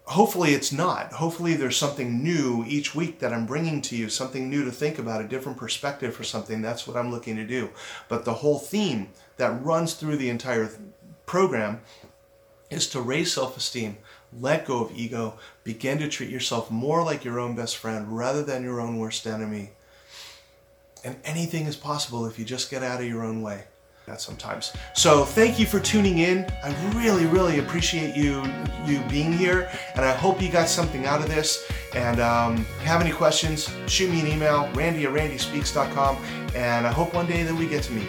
Hopefully, 0.04 0.52
it's 0.52 0.72
not. 0.72 1.12
Hopefully, 1.12 1.54
there's 1.54 1.76
something 1.76 2.22
new 2.22 2.64
each 2.66 2.94
week 2.94 3.20
that 3.20 3.32
I'm 3.32 3.46
bringing 3.46 3.80
to 3.82 3.96
you, 3.96 4.08
something 4.08 4.50
new 4.50 4.64
to 4.64 4.72
think 4.72 4.98
about, 4.98 5.22
a 5.22 5.28
different 5.28 5.56
perspective 5.56 6.14
for 6.14 6.24
something. 6.24 6.60
That's 6.60 6.86
what 6.86 6.96
I'm 6.96 7.10
looking 7.10 7.36
to 7.36 7.46
do. 7.46 7.70
But 8.08 8.24
the 8.24 8.34
whole 8.34 8.58
theme 8.58 9.10
that 9.36 9.64
runs 9.64 9.94
through 9.94 10.16
the 10.16 10.28
entire 10.28 10.70
program 11.24 11.80
is 12.68 12.88
to 12.88 13.00
raise 13.00 13.32
self 13.32 13.56
esteem, 13.56 13.96
let 14.40 14.66
go 14.66 14.84
of 14.84 14.96
ego, 14.96 15.34
begin 15.64 15.98
to 15.98 16.08
treat 16.08 16.30
yourself 16.30 16.70
more 16.70 17.04
like 17.04 17.24
your 17.24 17.38
own 17.38 17.54
best 17.54 17.76
friend 17.76 18.16
rather 18.16 18.42
than 18.42 18.62
your 18.62 18.80
own 18.80 18.98
worst 18.98 19.26
enemy. 19.26 19.70
And 21.04 21.16
anything 21.24 21.66
is 21.66 21.76
possible 21.76 22.26
if 22.26 22.38
you 22.38 22.44
just 22.44 22.70
get 22.70 22.82
out 22.82 23.00
of 23.00 23.06
your 23.06 23.24
own 23.24 23.42
way. 23.42 23.64
That 24.06 24.20
sometimes. 24.20 24.72
So 24.94 25.24
thank 25.24 25.60
you 25.60 25.66
for 25.66 25.78
tuning 25.78 26.18
in. 26.18 26.44
I 26.64 26.74
really, 26.96 27.24
really 27.26 27.60
appreciate 27.60 28.16
you 28.16 28.42
you 28.84 29.00
being 29.08 29.32
here, 29.32 29.70
and 29.94 30.04
I 30.04 30.12
hope 30.12 30.42
you 30.42 30.50
got 30.50 30.68
something 30.68 31.06
out 31.06 31.20
of 31.20 31.28
this. 31.28 31.70
And 31.94 32.18
um, 32.18 32.64
have 32.82 33.00
any 33.00 33.12
questions? 33.12 33.70
Shoot 33.86 34.10
me 34.10 34.20
an 34.20 34.26
email, 34.26 34.68
randy 34.74 35.04
at 35.04 35.12
randyspeaks.com, 35.12 36.16
and 36.56 36.84
I 36.84 36.90
hope 36.90 37.14
one 37.14 37.26
day 37.26 37.44
that 37.44 37.54
we 37.54 37.68
get 37.68 37.84
to 37.84 37.92
meet. 37.92 38.08